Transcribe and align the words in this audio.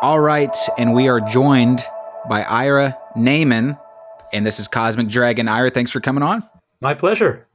All 0.00 0.20
right, 0.20 0.56
and 0.78 0.94
we 0.94 1.08
are 1.08 1.20
joined 1.20 1.84
by 2.28 2.44
Ira 2.44 2.96
Nayman, 3.16 3.76
and 4.32 4.46
this 4.46 4.60
is 4.60 4.68
Cosmic 4.68 5.08
Dragon. 5.08 5.48
Ira, 5.48 5.70
thanks 5.70 5.90
for 5.90 6.00
coming 6.00 6.22
on. 6.22 6.48
My 6.80 6.94
pleasure. 6.94 7.48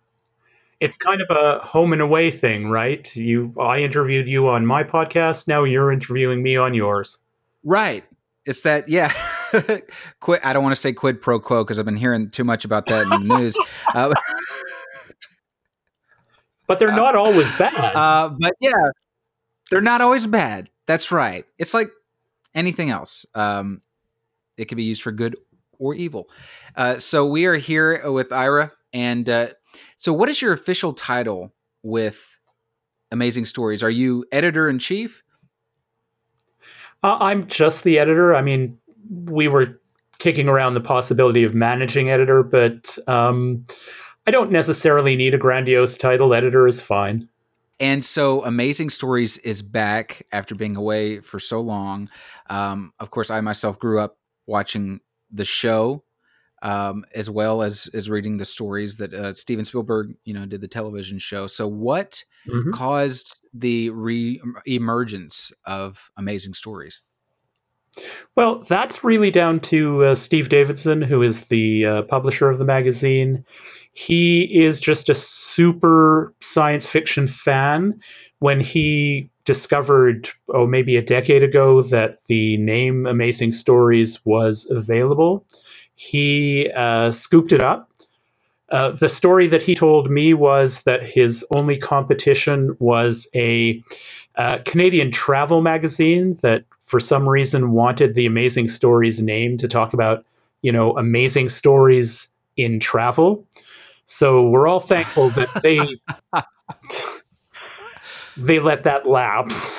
It's 0.81 0.97
kind 0.97 1.21
of 1.21 1.29
a 1.29 1.59
home 1.59 1.93
and 1.93 2.01
away 2.01 2.31
thing, 2.31 2.67
right? 2.67 3.15
You, 3.15 3.53
I 3.57 3.79
interviewed 3.79 4.27
you 4.27 4.49
on 4.49 4.65
my 4.65 4.83
podcast. 4.83 5.47
Now 5.47 5.63
you're 5.63 5.89
interviewing 5.89 6.43
me 6.43 6.57
on 6.57 6.73
yours. 6.73 7.17
Right. 7.63 8.03
It's 8.45 8.63
that, 8.63 8.89
yeah. 8.89 9.13
quit. 10.19 10.41
I 10.43 10.51
don't 10.51 10.63
want 10.63 10.75
to 10.75 10.81
say 10.81 10.91
quid 10.91 11.21
pro 11.21 11.39
quo 11.39 11.63
because 11.63 11.79
I've 11.79 11.85
been 11.85 11.95
hearing 11.95 12.29
too 12.29 12.43
much 12.43 12.65
about 12.65 12.87
that 12.87 13.03
in 13.03 13.09
the 13.09 13.19
news. 13.19 13.55
Uh, 13.95 14.13
but 16.67 16.79
they're 16.79 16.91
not 16.91 17.15
always 17.15 17.53
bad. 17.53 17.95
Uh, 17.95 18.29
but 18.37 18.53
yeah, 18.59 18.89
they're 19.69 19.81
not 19.81 20.01
always 20.01 20.25
bad. 20.25 20.69
That's 20.87 21.11
right. 21.11 21.45
It's 21.57 21.73
like 21.73 21.89
anything 22.55 22.89
else. 22.89 23.25
Um, 23.35 23.81
it 24.57 24.65
can 24.65 24.75
be 24.75 24.83
used 24.83 25.01
for 25.01 25.11
good 25.11 25.35
or 25.79 25.95
evil. 25.95 26.29
Uh, 26.75 26.97
so 26.97 27.25
we 27.25 27.45
are 27.45 27.55
here 27.55 28.11
with 28.11 28.31
Ira, 28.31 28.71
and 28.93 29.27
uh, 29.27 29.49
so 29.97 30.13
what 30.13 30.29
is 30.29 30.41
your 30.41 30.53
official 30.53 30.93
title 30.93 31.53
with 31.81 32.39
Amazing 33.11 33.45
Stories? 33.45 33.83
Are 33.83 33.89
you 33.89 34.25
editor 34.31 34.69
in 34.69 34.79
chief? 34.79 35.23
Uh, 37.01 37.17
I'm 37.19 37.47
just 37.47 37.83
the 37.83 37.99
editor. 37.99 38.33
I 38.33 38.41
mean, 38.41 38.77
we 39.09 39.47
were 39.47 39.81
kicking 40.19 40.47
around 40.47 40.73
the 40.73 40.81
possibility 40.81 41.43
of 41.43 41.53
managing 41.53 42.09
editor, 42.09 42.43
but 42.43 42.97
um, 43.07 43.65
I 44.25 44.31
don't 44.31 44.51
necessarily 44.51 45.15
need 45.17 45.33
a 45.33 45.37
grandiose 45.37 45.97
title. 45.97 46.33
Editor 46.33 46.67
is 46.67 46.81
fine. 46.81 47.27
And 47.79 48.05
so 48.05 48.43
Amazing 48.43 48.91
Stories 48.91 49.37
is 49.39 49.61
back 49.61 50.25
after 50.31 50.55
being 50.55 50.75
away 50.75 51.19
for 51.19 51.39
so 51.39 51.59
long. 51.59 52.09
Um, 52.49 52.93
of 52.99 53.09
course, 53.09 53.29
I 53.29 53.41
myself 53.41 53.79
grew 53.79 53.99
up 53.99 54.17
watching 54.45 54.99
the 55.31 55.45
show 55.45 56.03
um, 56.63 57.03
as 57.13 57.29
well 57.29 57.61
as 57.61 57.89
as 57.93 58.09
reading 58.09 58.37
the 58.37 58.45
stories 58.45 58.95
that 58.95 59.13
uh, 59.13 59.33
Steven 59.33 59.65
Spielberg, 59.65 60.15
you 60.23 60.33
know, 60.33 60.45
did 60.45 60.61
the 60.61 60.67
television 60.67 61.19
show. 61.19 61.45
So, 61.45 61.67
what 61.67 62.23
mm-hmm. 62.47 62.71
caused 62.71 63.37
the 63.53 63.89
re-emergence 63.89 65.51
of 65.65 66.09
Amazing 66.17 66.53
Stories? 66.53 67.01
Well, 68.35 68.63
that's 68.63 69.03
really 69.03 69.29
down 69.29 69.59
to 69.59 70.05
uh, 70.05 70.15
Steve 70.15 70.49
Davidson, 70.49 71.01
who 71.01 71.21
is 71.21 71.45
the 71.45 71.85
uh, 71.85 72.01
publisher 72.03 72.49
of 72.49 72.57
the 72.57 72.65
magazine. 72.65 73.45
He 73.93 74.63
is 74.65 74.81
just 74.81 75.09
a 75.09 75.15
super 75.15 76.33
science 76.41 76.87
fiction 76.87 77.27
fan. 77.27 78.01
When 78.39 78.59
he 78.59 79.29
discovered, 79.45 80.29
oh, 80.53 80.67
maybe 80.67 80.97
a 80.97 81.01
decade 81.01 81.43
ago, 81.43 81.81
that 81.83 82.19
the 82.27 82.57
name 82.57 83.05
Amazing 83.05 83.53
Stories 83.53 84.21
was 84.25 84.67
available, 84.69 85.45
he 85.95 86.69
uh, 86.75 87.11
scooped 87.11 87.53
it 87.53 87.61
up. 87.61 87.89
Uh, 88.69 88.91
the 88.91 89.09
story 89.09 89.47
that 89.49 89.61
he 89.63 89.75
told 89.75 90.09
me 90.09 90.33
was 90.33 90.83
that 90.83 91.03
his 91.07 91.45
only 91.55 91.77
competition 91.77 92.75
was 92.79 93.27
a 93.35 93.83
uh, 94.35 94.59
Canadian 94.65 95.11
travel 95.11 95.61
magazine 95.61 96.37
that, 96.41 96.65
for 96.79 96.99
some 96.99 97.29
reason, 97.29 97.71
wanted 97.71 98.15
the 98.15 98.25
Amazing 98.25 98.69
Stories 98.69 99.21
name 99.21 99.57
to 99.59 99.67
talk 99.67 99.93
about, 99.93 100.25
you 100.63 100.71
know, 100.71 100.97
amazing 100.97 101.49
stories 101.49 102.29
in 102.57 102.79
travel. 102.79 103.45
So 104.05 104.49
we're 104.49 104.67
all 104.67 104.79
thankful 104.79 105.29
that 105.29 105.49
they 105.61 105.79
they 108.37 108.59
let 108.59 108.83
that 108.83 109.07
lapse. 109.07 109.69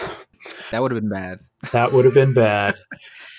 That 0.70 0.82
would 0.82 0.92
have 0.92 1.00
been 1.00 1.10
bad. 1.10 1.40
That 1.72 1.92
would 1.92 2.04
have 2.04 2.14
been 2.14 2.34
bad. 2.34 2.76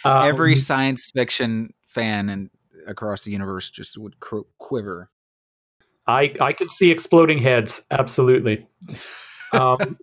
Um, 0.04 0.24
Every 0.24 0.56
science 0.56 1.10
fiction 1.10 1.74
fan 1.88 2.30
and 2.30 2.52
across 2.86 3.24
the 3.24 3.32
universe 3.32 3.72
just 3.72 3.98
would 3.98 4.14
quiver. 4.20 5.10
I 6.06 6.32
I 6.40 6.54
could 6.54 6.70
see 6.70 6.92
exploding 6.92 7.40
heads. 7.40 7.82
Absolutely. 7.90 8.68
Um, 9.54 9.98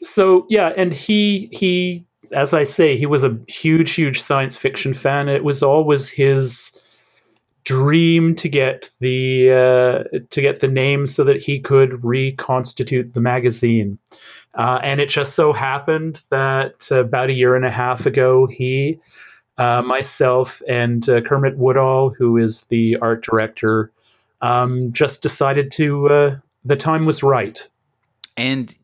so 0.00 0.46
yeah, 0.48 0.72
and 0.74 0.92
he 0.92 1.50
he, 1.52 2.06
as 2.32 2.54
I 2.54 2.62
say, 2.62 2.96
he 2.96 3.04
was 3.04 3.24
a 3.24 3.38
huge 3.46 3.92
huge 3.92 4.20
science 4.22 4.56
fiction 4.56 4.94
fan. 4.94 5.28
It 5.28 5.44
was 5.44 5.62
always 5.62 6.08
his 6.08 6.72
dream 7.66 8.36
to 8.36 8.48
get 8.48 8.88
the 9.00 9.50
uh, 9.50 10.18
to 10.30 10.40
get 10.40 10.60
the 10.60 10.68
name 10.68 11.06
so 11.06 11.24
that 11.24 11.42
he 11.42 11.58
could 11.60 12.04
reconstitute 12.04 13.12
the 13.12 13.20
magazine. 13.20 13.98
Uh, 14.54 14.78
and 14.82 15.00
it 15.00 15.10
just 15.10 15.34
so 15.34 15.52
happened 15.52 16.20
that 16.30 16.88
about 16.90 17.28
a 17.28 17.34
year 17.34 17.56
and 17.56 17.66
a 17.66 17.70
half 17.70 18.06
ago, 18.06 18.46
he, 18.46 19.00
uh, 19.58 19.82
myself, 19.82 20.62
and 20.66 21.06
uh, 21.08 21.20
Kermit 21.20 21.58
Woodall, 21.58 22.14
who 22.16 22.38
is 22.38 22.62
the 22.62 22.96
art 23.02 23.22
director, 23.22 23.92
um, 24.40 24.92
just 24.92 25.22
decided 25.22 25.72
to 25.72 26.08
uh, 26.08 26.36
the 26.64 26.76
time 26.76 27.04
was 27.04 27.22
right. 27.22 27.68
And 28.36 28.74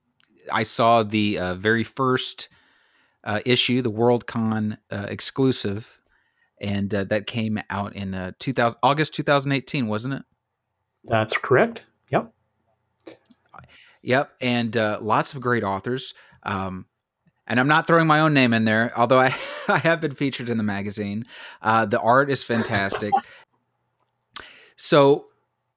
I 0.52 0.64
saw 0.64 1.04
the 1.04 1.38
uh, 1.38 1.54
very 1.54 1.84
first 1.84 2.48
issue, 3.44 3.80
the 3.80 3.92
Worldcon 3.92 4.76
exclusive 4.90 6.01
and 6.62 6.94
uh, 6.94 7.04
that 7.04 7.26
came 7.26 7.58
out 7.68 7.94
in 7.94 8.14
uh, 8.14 8.32
2000 8.38 8.78
August 8.82 9.12
2018, 9.14 9.88
wasn't 9.88 10.14
it? 10.14 10.22
That's 11.04 11.36
correct. 11.36 11.84
Yep. 12.10 12.32
Yep, 14.02 14.32
and 14.40 14.76
uh, 14.76 14.98
lots 15.00 15.34
of 15.34 15.40
great 15.40 15.62
authors. 15.62 16.14
Um, 16.42 16.86
and 17.46 17.60
I'm 17.60 17.68
not 17.68 17.86
throwing 17.86 18.06
my 18.06 18.20
own 18.20 18.34
name 18.34 18.52
in 18.52 18.64
there, 18.64 18.92
although 18.96 19.20
I, 19.20 19.34
I 19.68 19.78
have 19.78 20.00
been 20.00 20.14
featured 20.14 20.48
in 20.48 20.58
the 20.58 20.64
magazine. 20.64 21.24
Uh, 21.60 21.86
the 21.86 22.00
art 22.00 22.30
is 22.30 22.42
fantastic. 22.42 23.12
so, 24.76 25.26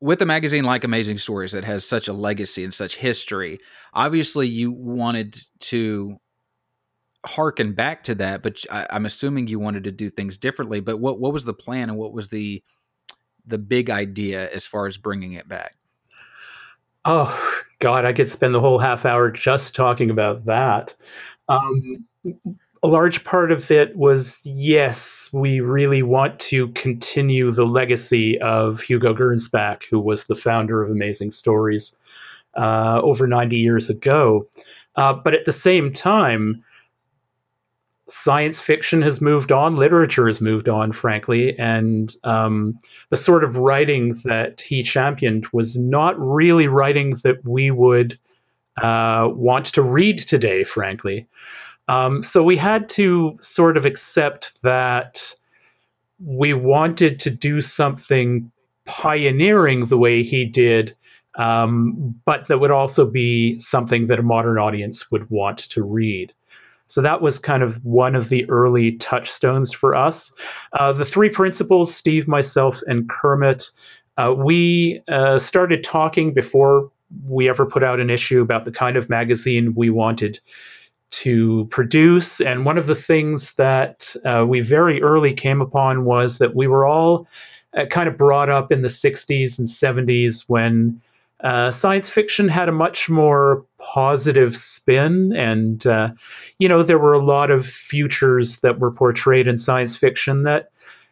with 0.02 0.22
a 0.22 0.26
magazine 0.26 0.66
like 0.66 0.84
Amazing 0.84 1.20
Stories 1.20 1.54
that 1.54 1.64
has 1.64 1.86
such 1.86 2.08
a 2.08 2.14
legacy 2.14 2.64
and 2.64 2.74
such 2.74 2.98
history, 2.98 3.60
obviously 3.94 4.48
you 4.48 4.72
wanted 4.72 5.38
to 5.60 6.20
harken 7.26 7.74
back 7.74 8.04
to 8.04 8.16
that, 8.16 8.42
but 8.42 8.64
I, 8.72 8.88
am 8.90 9.06
assuming 9.06 9.48
you 9.48 9.60
wanted 9.60 9.84
to 9.86 9.92
do 9.92 10.10
things 10.10 10.38
differently. 10.38 10.80
But 10.80 10.98
what 10.98 11.20
what 11.20 11.34
was 11.34 11.46
the 11.46 11.54
plan 11.54 11.90
and 11.90 11.98
what 11.98 12.14
was 12.14 12.30
the 12.30 12.64
the 13.46 13.58
big 13.58 13.90
idea 13.90 14.52
as 14.52 14.66
far 14.66 14.88
as 14.88 14.98
bringing 14.98 15.34
it 15.34 15.48
back? 15.48 15.76
Oh 17.04 17.64
God, 17.80 18.06
I 18.06 18.14
could 18.14 18.28
spend 18.28 18.54
the 18.54 18.60
whole 18.60 18.80
half 18.80 19.06
hour 19.06 19.32
just 19.32 19.76
talking 19.76 20.10
about 20.10 20.46
that. 20.46 20.96
Um, 21.48 22.06
a 22.82 22.88
large 22.88 23.24
part 23.24 23.52
of 23.52 23.72
it 23.72 23.96
was 23.96 24.42
yes, 24.46 25.30
we 25.34 25.60
really 25.60 26.04
want 26.04 26.40
to 26.40 26.70
continue 26.70 27.52
the 27.52 27.66
legacy 27.66 28.40
of 28.40 28.82
Hugo 28.82 29.14
Gernsback, 29.14 29.84
who 29.90 30.00
was 30.00 30.26
the 30.26 30.36
founder 30.36 30.84
of 30.84 30.92
Amazing 30.92 31.32
Stories 31.32 31.98
uh, 32.56 33.00
over 33.02 33.28
90 33.28 33.58
years 33.58 33.90
ago. 33.90 34.50
Uh, 34.96 35.14
but 35.14 35.34
at 35.34 35.46
the 35.46 35.52
same 35.52 35.94
time, 35.94 36.64
science 38.08 38.62
fiction 38.62 39.02
has 39.02 39.22
moved 39.22 39.52
on, 39.52 39.76
literature 39.76 40.28
has 40.28 40.40
moved 40.42 40.70
on, 40.70 40.92
frankly, 40.92 41.58
and 41.58 42.14
um, 42.24 42.78
the 43.10 43.18
sort 43.18 43.44
of 43.44 43.58
writing 43.58 44.14
that 44.26 44.62
he 44.62 44.84
championed 44.84 45.48
was 45.52 45.78
not 45.78 46.16
really 46.20 46.68
writing 46.68 47.16
that 47.24 47.44
we 47.44 47.72
would 47.72 48.20
uh, 48.82 49.28
want 49.32 49.68
to 49.68 49.82
read 49.82 50.20
today, 50.20 50.64
frankly. 50.64 51.28
Um, 51.88 52.24
so 52.24 52.44
we 52.44 52.58
had 52.58 52.90
to 52.90 53.38
sort 53.42 53.78
of 53.78 53.86
accept 53.86 54.62
that 54.62 55.34
we 56.24 56.54
wanted 56.54 57.22
to 57.22 57.30
do 57.30 57.62
something 57.62 58.52
pioneering 58.86 59.86
the 59.86 59.98
way 59.98 60.24
he 60.24 60.46
did. 60.46 60.96
Um, 61.38 62.16
but 62.24 62.48
that 62.48 62.60
would 62.60 62.72
also 62.72 63.06
be 63.06 63.60
something 63.60 64.08
that 64.08 64.20
a 64.20 64.24
modern 64.24 64.58
audience 64.58 65.12
would 65.12 65.30
want 65.30 65.60
to 65.72 65.84
read. 65.84 66.34
So 66.88 67.02
that 67.02 67.22
was 67.22 67.40
kind 67.40 67.64
of 67.64 67.84
one 67.84 68.16
of 68.16 68.30
the 68.30 68.50
early 68.50 68.94
touchstones 68.94 69.74
for 69.74 69.96
us. 69.96 70.32
Uh, 70.72 70.92
the 70.94 71.06
three 71.06 71.30
principals, 71.30 71.94
Steve, 71.94 72.28
myself, 72.28 72.82
and 72.88 73.10
Kermit, 73.10 73.72
uh, 74.18 74.34
we 74.38 75.02
uh, 75.08 75.40
started 75.40 75.84
talking 75.84 76.34
before 76.34 76.92
we 77.28 77.50
ever 77.50 77.66
put 77.66 77.84
out 77.84 78.00
an 78.00 78.10
issue 78.10 78.42
about 78.42 78.66
the 78.66 78.72
kind 78.72 78.98
of 78.98 79.10
magazine 79.10 79.74
we 79.76 79.90
wanted 79.90 80.40
to 81.12 81.66
produce. 81.66 82.42
And 82.42 82.66
one 82.66 82.78
of 82.78 82.88
the 82.88 82.96
things 82.96 83.54
that 83.54 84.16
uh, 84.26 84.46
we 84.48 84.62
very 84.62 85.02
early 85.02 85.34
came 85.34 85.62
upon 85.62 86.04
was 86.04 86.40
that 86.40 86.56
we 86.56 86.68
were 86.68 86.86
all 86.86 87.28
uh, 87.76 87.86
kind 87.86 88.10
of 88.10 88.18
brought 88.18 88.50
up 88.50 88.72
in 88.72 88.82
the 88.82 88.88
60s 88.88 89.60
and 89.60 89.68
70s 89.68 90.46
when 90.48 91.02
uh, 91.46 91.70
science 91.70 92.10
fiction 92.10 92.48
had 92.48 92.70
a 92.70 92.72
much 92.72 93.08
more 93.08 93.68
positive 93.78 94.58
spin, 94.58 95.32
and 95.36 95.86
uh, 95.86 96.10
you 96.58 96.68
know 96.68 96.82
there 96.82 96.98
were 96.98 97.14
a 97.14 97.24
lot 97.24 97.52
of 97.52 97.68
futures 97.68 98.62
that 98.62 98.80
were 98.80 98.92
portrayed 98.92 99.48
in 99.48 99.56
science 99.56 99.96
fiction 99.96 100.42
that 100.44 100.72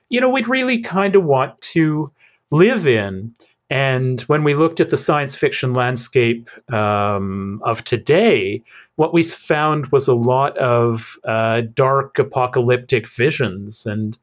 you 0.10 0.20
know 0.20 0.32
we'd 0.32 0.48
really 0.48 0.80
kind 0.82 1.16
of 1.16 1.24
want 1.24 1.62
to 1.62 2.12
live 2.50 2.88
in. 2.88 3.36
And 3.70 4.20
when 4.22 4.44
we 4.44 4.56
looked 4.56 4.80
at 4.80 4.90
the 4.90 4.98
science 4.98 5.36
fiction 5.36 5.74
landscape 5.74 6.50
um, 6.72 7.62
of 7.64 7.84
today, 7.84 8.64
what 8.96 9.14
we 9.14 9.22
found 9.22 9.92
was 9.92 10.08
a 10.08 10.16
lot 10.16 10.58
of 10.58 11.16
uh, 11.24 11.62
dark 11.62 12.18
apocalyptic 12.18 13.08
visions 13.08 13.86
and 13.86 14.18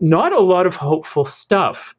not 0.00 0.32
a 0.32 0.40
lot 0.40 0.66
of 0.66 0.74
hopeful 0.74 1.24
stuff. 1.24 1.94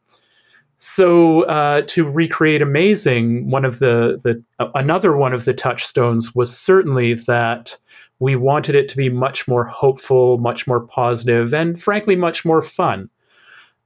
So 0.86 1.44
uh, 1.44 1.84
to 1.88 2.04
recreate 2.04 2.62
amazing, 2.62 3.50
one 3.50 3.64
of 3.64 3.80
the, 3.80 4.20
the 4.22 4.44
uh, 4.60 4.70
another 4.76 5.16
one 5.16 5.32
of 5.32 5.46
the 5.46 5.54
touchstones 5.54 6.36
was 6.36 6.58
certainly 6.58 7.14
that 7.14 7.78
we 8.20 8.36
wanted 8.36 8.76
it 8.76 8.90
to 8.90 8.98
be 8.98 9.10
much 9.10 9.48
more 9.48 9.64
hopeful, 9.64 10.38
much 10.40 10.68
more 10.68 10.82
positive, 10.82 11.54
and 11.54 11.82
frankly, 11.82 12.18
much 12.18 12.44
more 12.44 12.62
fun. 12.62 13.10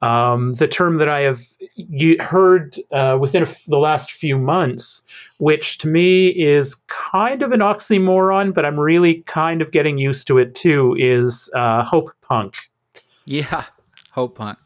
Um, 0.01 0.53
the 0.53 0.67
term 0.67 0.97
that 0.97 1.07
I 1.07 1.19
have 1.19 1.39
heard 2.19 2.79
uh, 2.91 3.15
within 3.21 3.45
the 3.67 3.77
last 3.77 4.11
few 4.11 4.39
months, 4.39 5.03
which 5.37 5.77
to 5.79 5.87
me 5.87 6.29
is 6.29 6.81
kind 6.87 7.43
of 7.43 7.51
an 7.51 7.59
oxymoron, 7.59 8.55
but 8.55 8.65
I'm 8.65 8.79
really 8.79 9.21
kind 9.21 9.61
of 9.61 9.71
getting 9.71 9.99
used 9.99 10.25
to 10.27 10.39
it 10.39 10.55
too, 10.55 10.95
is 10.97 11.47
uh, 11.53 11.83
hope 11.83 12.09
punk. 12.21 12.55
Yeah, 13.25 13.65
hope 14.13 14.39
punk. 14.39 14.57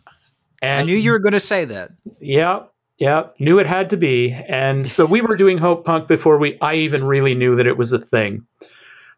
And 0.61 0.81
I 0.81 0.83
knew 0.83 0.95
you 0.95 1.11
were 1.11 1.19
going 1.19 1.33
to 1.33 1.39
say 1.39 1.65
that. 1.65 1.91
Yeah, 2.19 2.63
yeah, 2.97 3.27
knew 3.39 3.57
it 3.57 3.65
had 3.65 3.89
to 3.89 3.97
be. 3.97 4.31
And 4.31 4.87
so 4.87 5.05
we 5.05 5.21
were 5.21 5.35
doing 5.35 5.57
hope 5.57 5.85
punk 5.85 6.07
before 6.07 6.37
we 6.37 6.59
I 6.61 6.75
even 6.75 7.03
really 7.03 7.33
knew 7.33 7.55
that 7.55 7.65
it 7.65 7.77
was 7.77 7.93
a 7.93 7.99
thing. 7.99 8.45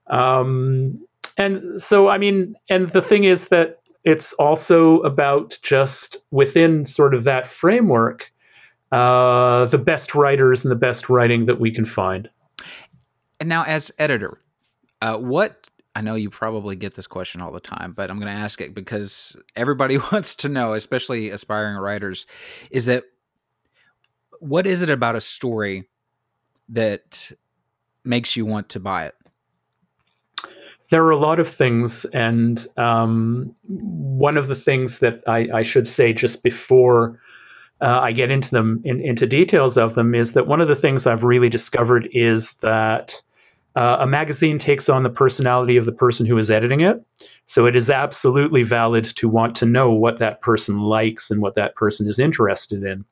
Um, 0.08 1.06
and 1.38 1.80
so 1.80 2.08
I 2.08 2.18
mean, 2.18 2.56
and 2.70 2.88
the 2.88 3.02
thing 3.02 3.26
is 3.26 3.50
that 3.50 3.82
it's 4.04 4.34
also 4.34 5.02
about 5.02 5.58
just 5.62 6.18
within 6.32 6.86
sort 6.86 7.14
of 7.14 7.26
that 7.26 7.48
framework, 7.48 8.32
uh, 8.92 9.66
the 9.66 9.78
best 9.78 10.16
writers 10.16 10.64
and 10.64 10.72
the 10.72 10.78
best 10.78 11.10
writing 11.10 11.46
that 11.46 11.60
we 11.60 11.72
can 11.72 11.86
find. 11.86 12.30
And 13.40 13.50
now, 13.50 13.64
as 13.64 13.92
editor, 13.98 14.40
uh, 15.02 15.18
what 15.18 15.70
I 15.96 16.02
know 16.02 16.16
you 16.16 16.30
probably 16.30 16.76
get 16.76 16.96
this 16.96 17.08
question 17.08 17.42
all 17.42 17.52
the 17.52 17.60
time, 17.60 17.94
but 17.94 18.10
I'm 18.10 18.20
going 18.20 18.32
to 18.32 18.40
ask 18.40 18.62
it 18.62 18.74
because 18.74 19.36
everybody 19.56 19.98
wants 20.12 20.36
to 20.36 20.50
know, 20.50 20.74
especially 20.74 21.30
aspiring 21.30 21.78
writers, 21.78 22.26
is 22.72 22.86
that 22.88 23.04
what 24.40 24.68
is 24.68 24.82
it 24.82 24.90
about 24.90 25.16
a 25.16 25.22
story 25.22 25.88
that 26.70 27.32
makes 28.04 28.36
you 28.36 28.46
want 28.46 28.70
to 28.70 28.80
buy 28.80 29.06
it? 29.06 29.16
there 30.94 31.04
are 31.04 31.12
a 31.12 31.18
lot 31.18 31.40
of 31.40 31.48
things, 31.48 32.06
and 32.06 32.64
um, 32.78 33.56
one 33.68 34.38
of 34.38 34.48
the 34.48 34.56
things 34.56 35.00
that 35.00 35.24
I, 35.26 35.50
I 35.52 35.62
should 35.64 35.88
say 35.88 36.14
just 36.14 36.44
before 36.44 37.20
uh, 37.82 38.00
I 38.00 38.12
get 38.12 38.30
into 38.30 38.52
them 38.52 38.82
in, 38.84 39.02
into 39.02 39.26
details 39.26 39.78
of 39.78 39.96
them 39.96 40.14
is 40.14 40.34
that 40.34 40.46
one 40.46 40.62
of 40.62 40.68
the 40.68 40.76
things 40.76 41.08
I've 41.08 41.24
really 41.24 41.50
discovered 41.50 42.10
is 42.12 42.54
that 42.62 43.24
uh, 43.76 43.98
a 44.02 44.08
magazine 44.08 44.60
takes 44.60 44.90
on 44.90 45.04
the 45.04 45.10
personality 45.10 45.78
of 45.78 45.86
the 45.86 45.92
person 45.92 46.26
who 46.26 46.38
is 46.38 46.52
editing 46.52 46.82
it. 46.82 47.04
So 47.46 47.66
it 47.66 47.76
is 47.76 47.90
absolutely 47.90 48.64
valid 48.64 49.06
to 49.18 49.28
want 49.28 49.58
to 49.58 49.66
know 49.66 49.92
what 49.92 50.20
that 50.20 50.42
person 50.42 50.80
likes 50.80 51.30
and 51.30 51.42
what 51.42 51.56
that 51.56 51.76
person 51.76 52.08
is 52.08 52.20
interested 52.20 52.84
in. 52.84 53.06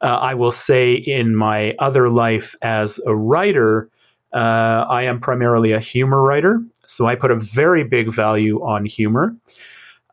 Uh, 0.00 0.06
I 0.06 0.34
will 0.34 0.52
say 0.52 0.94
in 0.94 1.36
my 1.36 1.74
other 1.78 2.08
life 2.08 2.54
as 2.62 3.00
a 3.06 3.14
writer, 3.14 3.90
uh, 4.32 4.86
I 4.88 5.04
am 5.04 5.20
primarily 5.20 5.72
a 5.72 5.80
humor 5.80 6.22
writer. 6.22 6.62
So 6.86 7.06
I 7.06 7.16
put 7.16 7.30
a 7.30 7.36
very 7.36 7.84
big 7.84 8.12
value 8.12 8.64
on 8.64 8.86
humor. 8.86 9.36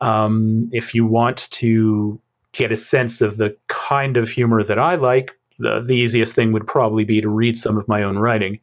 Um, 0.02 0.70
if 0.74 0.94
you 0.94 1.06
want 1.06 1.50
to 1.52 2.20
get 2.52 2.72
a 2.72 2.78
sense 2.78 3.22
of 3.22 3.38
the 3.38 3.56
kind 3.68 4.18
of 4.18 4.30
humor 4.30 4.64
that 4.64 4.80
I 4.80 4.96
like, 4.96 5.38
the, 5.60 5.82
the 5.86 5.96
easiest 5.96 6.36
thing 6.36 6.52
would 6.52 6.68
probably 6.68 7.06
be 7.06 7.22
to 7.22 7.30
read 7.30 7.58
some 7.58 7.78
of 7.78 7.88
my 7.88 8.04
own 8.04 8.18
writing, 8.18 8.60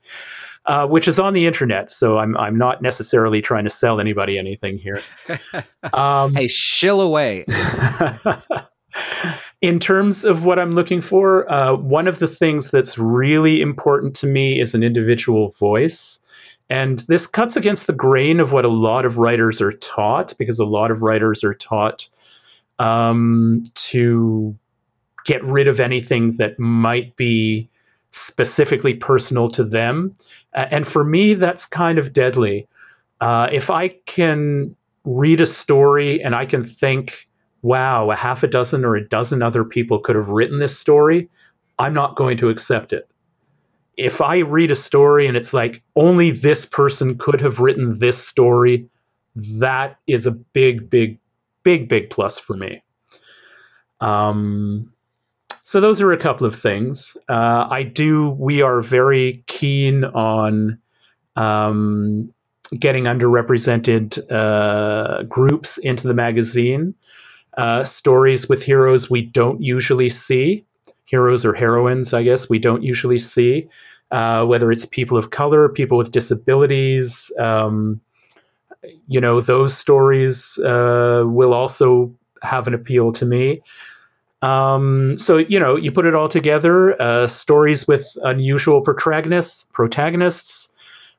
uh, 0.66 0.86
which 0.86 1.08
is 1.08 1.18
on 1.18 1.32
the 1.32 1.46
internet. 1.46 1.90
So 1.90 2.18
I'm, 2.18 2.36
I'm 2.36 2.58
not 2.58 2.82
necessarily 2.82 3.42
trying 3.42 3.64
to 3.64 3.70
sell 3.70 4.00
anybody 4.00 4.38
anything 4.38 4.78
here. 4.78 5.02
Um, 5.92 6.34
hey, 6.34 6.46
shill 6.46 7.00
away. 7.00 7.46
in 9.62 9.80
terms 9.80 10.24
of 10.24 10.44
what 10.44 10.58
I'm 10.58 10.74
looking 10.74 11.00
for, 11.00 11.50
uh, 11.50 11.74
one 11.74 12.06
of 12.06 12.18
the 12.18 12.26
things 12.26 12.70
that's 12.70 12.98
really 12.98 13.62
important 13.62 14.16
to 14.16 14.26
me 14.26 14.60
is 14.60 14.74
an 14.74 14.82
individual 14.82 15.48
voice. 15.58 16.20
And 16.68 16.98
this 17.00 17.26
cuts 17.26 17.56
against 17.56 17.86
the 17.86 17.94
grain 17.94 18.40
of 18.40 18.52
what 18.52 18.64
a 18.64 18.68
lot 18.68 19.04
of 19.06 19.18
writers 19.18 19.62
are 19.62 19.72
taught, 19.72 20.34
because 20.38 20.60
a 20.60 20.66
lot 20.66 20.90
of 20.90 21.02
writers 21.02 21.42
are 21.44 21.54
taught 21.54 22.08
um, 22.78 23.64
to 23.74 24.56
get 25.24 25.42
rid 25.42 25.66
of 25.66 25.80
anything 25.80 26.32
that 26.32 26.58
might 26.58 27.16
be 27.16 27.69
specifically 28.10 28.94
personal 28.94 29.48
to 29.48 29.64
them. 29.64 30.14
And 30.52 30.86
for 30.86 31.04
me, 31.04 31.34
that's 31.34 31.66
kind 31.66 31.98
of 31.98 32.12
deadly. 32.12 32.66
Uh, 33.20 33.48
if 33.52 33.70
I 33.70 33.88
can 34.06 34.74
read 35.04 35.40
a 35.40 35.46
story 35.46 36.22
and 36.22 36.34
I 36.34 36.46
can 36.46 36.64
think, 36.64 37.28
wow, 37.62 38.10
a 38.10 38.16
half 38.16 38.42
a 38.42 38.46
dozen 38.46 38.84
or 38.84 38.96
a 38.96 39.08
dozen 39.08 39.42
other 39.42 39.64
people 39.64 40.00
could 40.00 40.16
have 40.16 40.28
written 40.28 40.58
this 40.58 40.78
story, 40.78 41.28
I'm 41.78 41.94
not 41.94 42.16
going 42.16 42.38
to 42.38 42.48
accept 42.48 42.92
it 42.92 43.10
if 44.00 44.22
I 44.22 44.38
read 44.38 44.70
a 44.70 44.76
story 44.76 45.26
and 45.26 45.36
it's 45.36 45.52
like 45.52 45.82
only 45.94 46.30
this 46.30 46.64
person 46.64 47.18
could 47.18 47.38
have 47.42 47.60
written 47.60 47.98
this 47.98 48.26
story, 48.26 48.88
that 49.36 49.98
is 50.06 50.26
a 50.26 50.30
big, 50.30 50.88
big, 50.88 51.18
big, 51.64 51.90
big 51.90 52.08
plus 52.08 52.38
for 52.38 52.56
me. 52.56 52.82
Um, 54.00 54.90
so 55.62 55.80
those 55.80 56.00
are 56.00 56.12
a 56.12 56.18
couple 56.18 56.46
of 56.46 56.54
things. 56.56 57.16
Uh, 57.28 57.66
I 57.70 57.82
do. 57.82 58.28
We 58.28 58.62
are 58.62 58.80
very 58.80 59.44
keen 59.46 60.04
on 60.04 60.78
um, 61.36 62.32
getting 62.76 63.04
underrepresented 63.04 64.30
uh, 64.30 65.22
groups 65.24 65.78
into 65.78 66.08
the 66.08 66.14
magazine. 66.14 66.94
Uh, 67.56 67.84
stories 67.84 68.48
with 68.48 68.62
heroes 68.62 69.10
we 69.10 69.22
don't 69.22 69.60
usually 69.60 70.08
see 70.08 70.64
heroes 71.10 71.44
or 71.44 71.52
heroines, 71.52 72.14
I 72.14 72.22
guess, 72.22 72.48
we 72.48 72.60
don't 72.60 72.84
usually 72.84 73.18
see, 73.18 73.68
uh, 74.12 74.46
whether 74.46 74.70
it's 74.70 74.86
people 74.86 75.18
of 75.18 75.28
color, 75.28 75.68
people 75.68 75.98
with 75.98 76.12
disabilities. 76.12 77.32
Um, 77.38 78.00
you 79.08 79.20
know, 79.20 79.40
those 79.40 79.76
stories 79.76 80.56
uh, 80.56 81.24
will 81.26 81.52
also 81.52 82.14
have 82.40 82.68
an 82.68 82.74
appeal 82.74 83.12
to 83.12 83.26
me. 83.26 83.62
Um, 84.42 85.18
so 85.18 85.36
you 85.38 85.60
know, 85.60 85.76
you 85.76 85.92
put 85.92 86.06
it 86.06 86.14
all 86.14 86.28
together, 86.28 87.00
uh, 87.00 87.26
stories 87.26 87.86
with 87.86 88.06
unusual 88.22 88.80
protagonists, 88.80 89.66
protagonists 89.72 90.72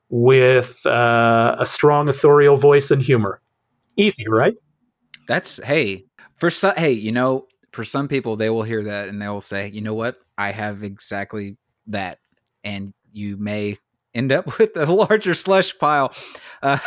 with 0.10 0.86
uh, 0.86 1.56
a 1.60 1.66
strong 1.66 2.10
authorial 2.10 2.58
voice 2.58 2.92
and 2.92 3.02
humor. 3.02 3.40
Easy, 3.96 4.28
right? 4.28 4.60
That's 5.28 5.62
hey 5.64 6.06
for 6.36 6.50
some. 6.50 6.76
Hey, 6.76 6.92
you 6.94 7.12
know, 7.12 7.48
for 7.72 7.84
some 7.84 8.08
people, 8.08 8.36
they 8.36 8.50
will 8.50 8.64
hear 8.64 8.84
that 8.84 9.10
and 9.10 9.22
they 9.22 9.28
will 9.28 9.42
say, 9.42 9.70
you 9.70 9.82
know 9.82 9.94
what? 9.94 10.18
I 10.38 10.52
have 10.52 10.84
exactly 10.84 11.58
that. 11.88 12.20
And 12.64 12.94
you 13.12 13.38
may 13.38 13.78
end 14.14 14.32
up 14.32 14.46
with 14.60 14.76
a 14.76 14.92
larger 14.92 15.34
slush 15.34 15.78
pile 15.78 16.14
uh, 16.62 16.78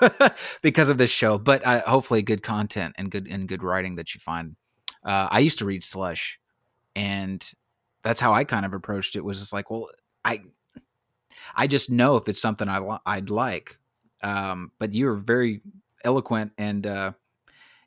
because 0.62 0.90
of 0.90 0.98
this 0.98 1.10
show, 1.10 1.38
but 1.38 1.64
uh, 1.66 1.82
hopefully 1.82 2.22
good 2.22 2.42
content 2.42 2.94
and 2.98 3.10
good 3.10 3.26
and 3.28 3.48
good 3.48 3.62
writing 3.62 3.96
that 3.96 4.14
you 4.14 4.20
find. 4.20 4.56
Uh, 5.04 5.28
I 5.30 5.40
used 5.40 5.58
to 5.58 5.64
read 5.64 5.82
slush, 5.82 6.38
and 6.94 7.44
that's 8.02 8.20
how 8.20 8.32
I 8.32 8.44
kind 8.44 8.66
of 8.66 8.74
approached 8.74 9.16
it. 9.16 9.24
Was 9.24 9.40
just 9.40 9.52
like, 9.52 9.70
well, 9.70 9.88
I, 10.24 10.42
I 11.54 11.66
just 11.66 11.90
know 11.90 12.16
if 12.16 12.28
it's 12.28 12.40
something 12.40 12.68
I 12.68 12.98
I'd 13.06 13.30
like. 13.30 13.78
Um, 14.22 14.70
but 14.78 14.94
you're 14.94 15.16
very 15.16 15.62
eloquent 16.04 16.52
and 16.56 16.86
uh, 16.86 17.12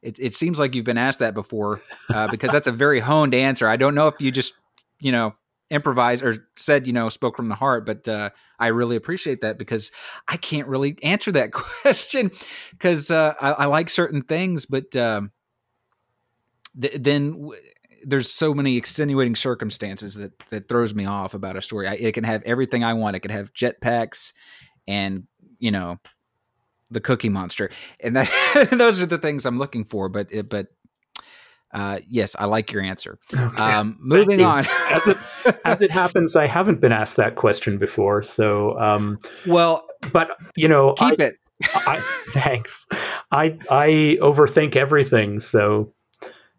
it, 0.02 0.20
it 0.20 0.34
seems 0.36 0.60
like 0.60 0.76
you've 0.76 0.86
been 0.86 0.98
asked 0.98 1.20
that 1.20 1.34
before 1.34 1.82
uh, 2.10 2.28
because 2.28 2.52
that's 2.52 2.68
a 2.68 2.72
very 2.72 3.00
honed 3.00 3.34
answer. 3.34 3.68
I 3.68 3.76
don't 3.76 3.96
know 3.96 4.08
if 4.08 4.22
you 4.22 4.32
just, 4.32 4.54
you 5.00 5.12
know, 5.12 5.34
improvised 5.72 6.24
or 6.24 6.48
said, 6.56 6.86
you 6.86 6.94
know, 6.94 7.10
spoke 7.10 7.36
from 7.36 7.48
the 7.48 7.56
heart, 7.56 7.86
but 7.86 8.08
uh, 8.08 8.30
I 8.60 8.68
really 8.68 8.96
appreciate 8.96 9.42
that 9.42 9.58
because 9.58 9.92
I 10.28 10.38
can't 10.38 10.68
really 10.68 10.98
answer 11.02 11.32
that 11.32 11.52
question 11.54 12.32
because 12.72 13.10
uh, 13.10 13.34
I, 13.42 13.52
I, 13.52 13.66
like 13.66 13.90
certain 13.90 14.22
things, 14.22 14.66
but 14.66 14.96
um, 14.96 15.32
th- 16.80 16.96
then 17.00 17.32
w- 17.32 17.62
there's 18.04 18.32
so 18.32 18.54
many 18.54 18.78
extenuating 18.78 19.36
circumstances 19.36 20.16
that 20.16 20.34
that 20.50 20.68
throws 20.68 20.94
me 20.94 21.06
off 21.06 21.34
about 21.34 21.58
a 21.58 21.62
story. 21.62 21.88
I, 21.88 21.94
it 21.94 22.14
can 22.14 22.24
have 22.24 22.44
everything 22.44 22.84
I 22.84 22.94
want. 22.94 23.16
It 23.16 23.22
can 23.22 23.32
have 23.32 23.54
jetpacks 23.54 24.34
and 24.88 25.24
you 25.60 25.72
know 25.72 26.00
the 26.92 27.02
Cookie 27.02 27.30
Monster, 27.30 27.70
and 28.00 28.16
that 28.16 28.70
those 28.72 29.02
are 29.02 29.06
the 29.06 29.18
things 29.18 29.46
I'm 29.46 29.58
looking 29.58 29.86
for. 29.86 30.10
But 30.10 30.28
but 30.50 30.68
uh, 31.74 32.00
yes, 32.10 32.36
I 32.38 32.46
like 32.46 32.72
your 32.72 32.82
answer. 32.82 33.20
Okay. 33.34 33.62
Um, 33.62 33.98
moving 34.00 34.42
on. 34.42 34.66
as 34.90 35.08
it 35.08 35.18
as 35.66 35.82
it 35.82 35.92
happens, 35.92 36.36
I 36.36 36.48
haven't 36.48 36.80
been 36.80 36.92
asked 36.92 37.18
that 37.18 37.36
question 37.36 37.78
before. 37.78 38.24
So 38.24 38.80
um, 38.80 39.20
well, 39.46 39.86
but 40.14 40.38
you 40.56 40.68
know, 40.68 40.94
keep 40.94 41.20
I, 41.20 41.24
it. 41.24 41.34
I, 41.64 42.00
thanks. 42.30 42.86
I 43.32 43.58
I 43.70 44.18
overthink 44.22 44.76
everything, 44.76 45.40
so 45.40 45.94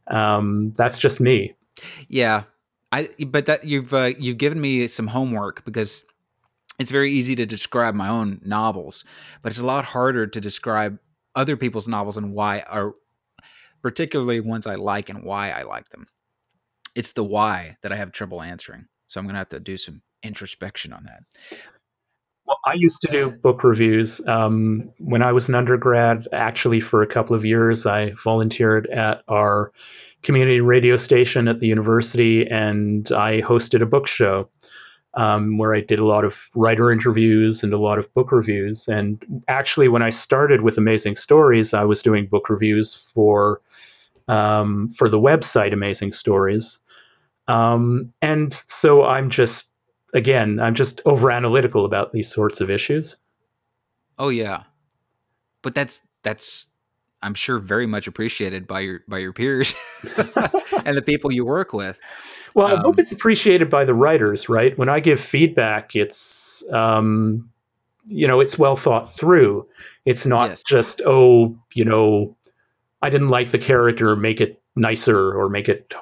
um, 0.08 0.72
that's 0.76 0.98
just 0.98 1.20
me. 1.20 1.54
Yeah, 2.08 2.44
I 2.92 3.08
but 3.26 3.46
that 3.46 3.64
you've 3.64 3.92
uh, 3.92 4.12
you've 4.18 4.38
given 4.38 4.60
me 4.60 4.88
some 4.88 5.08
homework 5.08 5.64
because 5.64 6.04
it's 6.78 6.90
very 6.90 7.12
easy 7.12 7.34
to 7.36 7.46
describe 7.46 7.94
my 7.94 8.08
own 8.08 8.40
novels, 8.44 9.04
but 9.42 9.52
it's 9.52 9.60
a 9.60 9.66
lot 9.66 9.84
harder 9.84 10.26
to 10.26 10.40
describe 10.40 10.98
other 11.34 11.56
people's 11.56 11.88
novels 11.88 12.16
and 12.16 12.32
why 12.32 12.60
are 12.60 12.94
particularly 13.82 14.40
ones 14.40 14.66
I 14.66 14.74
like 14.74 15.08
and 15.08 15.22
why 15.22 15.50
I 15.50 15.62
like 15.62 15.90
them. 15.90 16.06
It's 16.94 17.12
the 17.12 17.24
why 17.24 17.76
that 17.82 17.92
I 17.92 17.96
have 17.96 18.12
trouble 18.12 18.42
answering. 18.42 18.86
So 19.06 19.20
I'm 19.20 19.26
going 19.26 19.34
to 19.34 19.38
have 19.38 19.50
to 19.50 19.60
do 19.60 19.76
some 19.76 20.02
introspection 20.22 20.92
on 20.92 21.04
that. 21.04 21.58
Well, 22.46 22.58
I 22.64 22.74
used 22.74 23.02
to 23.02 23.08
do 23.10 23.30
book 23.30 23.64
reviews 23.64 24.20
um, 24.26 24.92
when 24.98 25.22
I 25.22 25.32
was 25.32 25.48
an 25.48 25.56
undergrad. 25.56 26.28
Actually, 26.32 26.80
for 26.80 27.02
a 27.02 27.06
couple 27.06 27.34
of 27.34 27.44
years, 27.44 27.86
I 27.86 28.12
volunteered 28.22 28.86
at 28.86 29.22
our 29.26 29.72
community 30.22 30.60
radio 30.60 30.96
station 30.96 31.48
at 31.48 31.58
the 31.58 31.66
university, 31.66 32.46
and 32.48 33.10
I 33.10 33.40
hosted 33.40 33.82
a 33.82 33.86
book 33.86 34.06
show 34.06 34.48
um, 35.14 35.58
where 35.58 35.74
I 35.74 35.80
did 35.80 35.98
a 35.98 36.04
lot 36.04 36.24
of 36.24 36.48
writer 36.54 36.92
interviews 36.92 37.64
and 37.64 37.72
a 37.72 37.78
lot 37.78 37.98
of 37.98 38.12
book 38.14 38.30
reviews. 38.30 38.86
And 38.86 39.42
actually, 39.48 39.88
when 39.88 40.02
I 40.02 40.10
started 40.10 40.60
with 40.60 40.78
Amazing 40.78 41.16
Stories, 41.16 41.74
I 41.74 41.84
was 41.84 42.02
doing 42.02 42.26
book 42.26 42.48
reviews 42.48 42.94
for 42.94 43.60
um, 44.28 44.88
for 44.88 45.08
the 45.08 45.20
website 45.20 45.72
Amazing 45.72 46.12
Stories. 46.12 46.78
Um, 47.48 48.12
and 48.20 48.52
so 48.52 49.04
I'm 49.04 49.30
just 49.30 49.70
again, 50.16 50.58
I'm 50.58 50.74
just 50.74 51.02
over 51.04 51.30
analytical 51.30 51.84
about 51.84 52.10
these 52.10 52.32
sorts 52.32 52.60
of 52.60 52.70
issues. 52.70 53.16
Oh 54.18 54.30
yeah, 54.30 54.64
but 55.62 55.74
that's 55.74 56.00
that's 56.22 56.68
I'm 57.22 57.34
sure 57.34 57.58
very 57.58 57.86
much 57.86 58.08
appreciated 58.08 58.66
by 58.66 58.80
your 58.80 59.00
by 59.06 59.18
your 59.18 59.32
peers 59.32 59.74
and 60.84 60.96
the 60.96 61.02
people 61.02 61.30
you 61.30 61.44
work 61.44 61.72
with. 61.72 62.00
Well, 62.54 62.68
I 62.68 62.76
hope 62.76 62.94
um, 62.94 62.98
it's 62.98 63.12
appreciated 63.12 63.68
by 63.68 63.84
the 63.84 63.92
writers, 63.92 64.48
right? 64.48 64.76
When 64.78 64.88
I 64.88 65.00
give 65.00 65.20
feedback, 65.20 65.94
it's 65.94 66.64
um, 66.72 67.50
you 68.08 68.26
know 68.26 68.40
it's 68.40 68.58
well 68.58 68.76
thought 68.76 69.12
through. 69.12 69.68
It's 70.06 70.24
not 70.24 70.50
yes. 70.50 70.62
just 70.62 71.02
oh, 71.04 71.58
you 71.74 71.84
know, 71.84 72.36
I 73.02 73.10
didn't 73.10 73.28
like 73.28 73.50
the 73.50 73.58
character, 73.58 74.16
make 74.16 74.40
it 74.40 74.62
nicer 74.74 75.38
or 75.38 75.50
make 75.50 75.68
it 75.68 75.92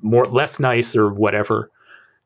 more 0.00 0.24
less 0.26 0.60
nice 0.60 0.94
or 0.94 1.12
whatever 1.12 1.72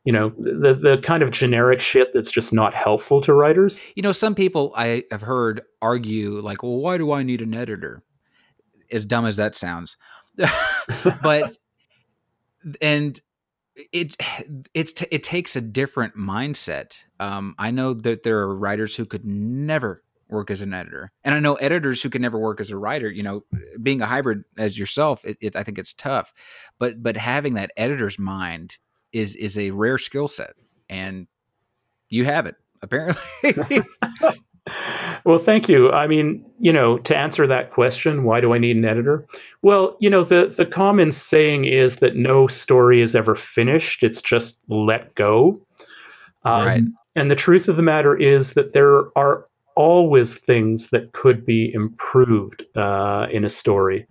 you 0.08 0.12
know 0.12 0.30
the 0.38 0.72
the 0.72 0.98
kind 1.02 1.22
of 1.22 1.30
generic 1.30 1.82
shit 1.82 2.14
that's 2.14 2.30
just 2.30 2.50
not 2.50 2.72
helpful 2.72 3.20
to 3.20 3.34
writers. 3.34 3.84
You 3.94 4.02
know, 4.02 4.12
some 4.12 4.34
people 4.34 4.72
I 4.74 5.04
have 5.10 5.20
heard 5.20 5.60
argue 5.82 6.40
like, 6.40 6.62
"Well, 6.62 6.78
why 6.78 6.96
do 6.96 7.12
I 7.12 7.22
need 7.22 7.42
an 7.42 7.52
editor?" 7.52 8.02
As 8.90 9.04
dumb 9.04 9.26
as 9.26 9.36
that 9.36 9.54
sounds, 9.54 9.98
but 11.22 11.58
and 12.80 13.20
it 13.92 14.16
it's 14.72 14.94
t- 14.94 15.08
it 15.10 15.22
takes 15.22 15.56
a 15.56 15.60
different 15.60 16.16
mindset. 16.16 17.00
Um, 17.20 17.54
I 17.58 17.70
know 17.70 17.92
that 17.92 18.22
there 18.22 18.38
are 18.38 18.56
writers 18.56 18.96
who 18.96 19.04
could 19.04 19.26
never 19.26 20.02
work 20.30 20.50
as 20.50 20.62
an 20.62 20.72
editor, 20.72 21.12
and 21.22 21.34
I 21.34 21.40
know 21.40 21.56
editors 21.56 22.02
who 22.02 22.08
can 22.08 22.22
never 22.22 22.38
work 22.38 22.62
as 22.62 22.70
a 22.70 22.78
writer. 22.78 23.10
You 23.10 23.24
know, 23.24 23.44
being 23.82 24.00
a 24.00 24.06
hybrid 24.06 24.44
as 24.56 24.78
yourself, 24.78 25.22
it, 25.26 25.36
it, 25.42 25.54
I 25.54 25.64
think 25.64 25.76
it's 25.76 25.92
tough, 25.92 26.32
but 26.78 27.02
but 27.02 27.18
having 27.18 27.52
that 27.56 27.72
editor's 27.76 28.18
mind 28.18 28.78
is 29.12 29.36
is 29.36 29.58
a 29.58 29.70
rare 29.70 29.98
skill 29.98 30.28
set, 30.28 30.54
and 30.88 31.26
you 32.08 32.24
have 32.24 32.46
it 32.46 32.56
apparently. 32.82 33.82
well, 35.24 35.38
thank 35.38 35.68
you. 35.68 35.90
I 35.90 36.06
mean, 36.06 36.44
you 36.58 36.72
know, 36.72 36.98
to 36.98 37.16
answer 37.16 37.46
that 37.46 37.72
question, 37.72 38.24
why 38.24 38.40
do 38.40 38.52
I 38.52 38.58
need 38.58 38.76
an 38.76 38.84
editor? 38.84 39.26
Well, 39.62 39.96
you 40.00 40.10
know, 40.10 40.24
the 40.24 40.52
the 40.54 40.66
common 40.66 41.12
saying 41.12 41.64
is 41.64 41.96
that 41.96 42.16
no 42.16 42.46
story 42.46 43.00
is 43.00 43.14
ever 43.14 43.34
finished; 43.34 44.02
it's 44.02 44.22
just 44.22 44.62
let 44.68 45.14
go. 45.14 45.60
Um, 46.44 46.66
right. 46.66 46.82
And 47.16 47.30
the 47.30 47.36
truth 47.36 47.68
of 47.68 47.76
the 47.76 47.82
matter 47.82 48.16
is 48.16 48.52
that 48.54 48.72
there 48.72 49.16
are 49.18 49.46
always 49.74 50.36
things 50.36 50.90
that 50.90 51.12
could 51.12 51.46
be 51.46 51.72
improved 51.72 52.64
uh, 52.76 53.26
in 53.30 53.44
a 53.44 53.48
story 53.48 54.06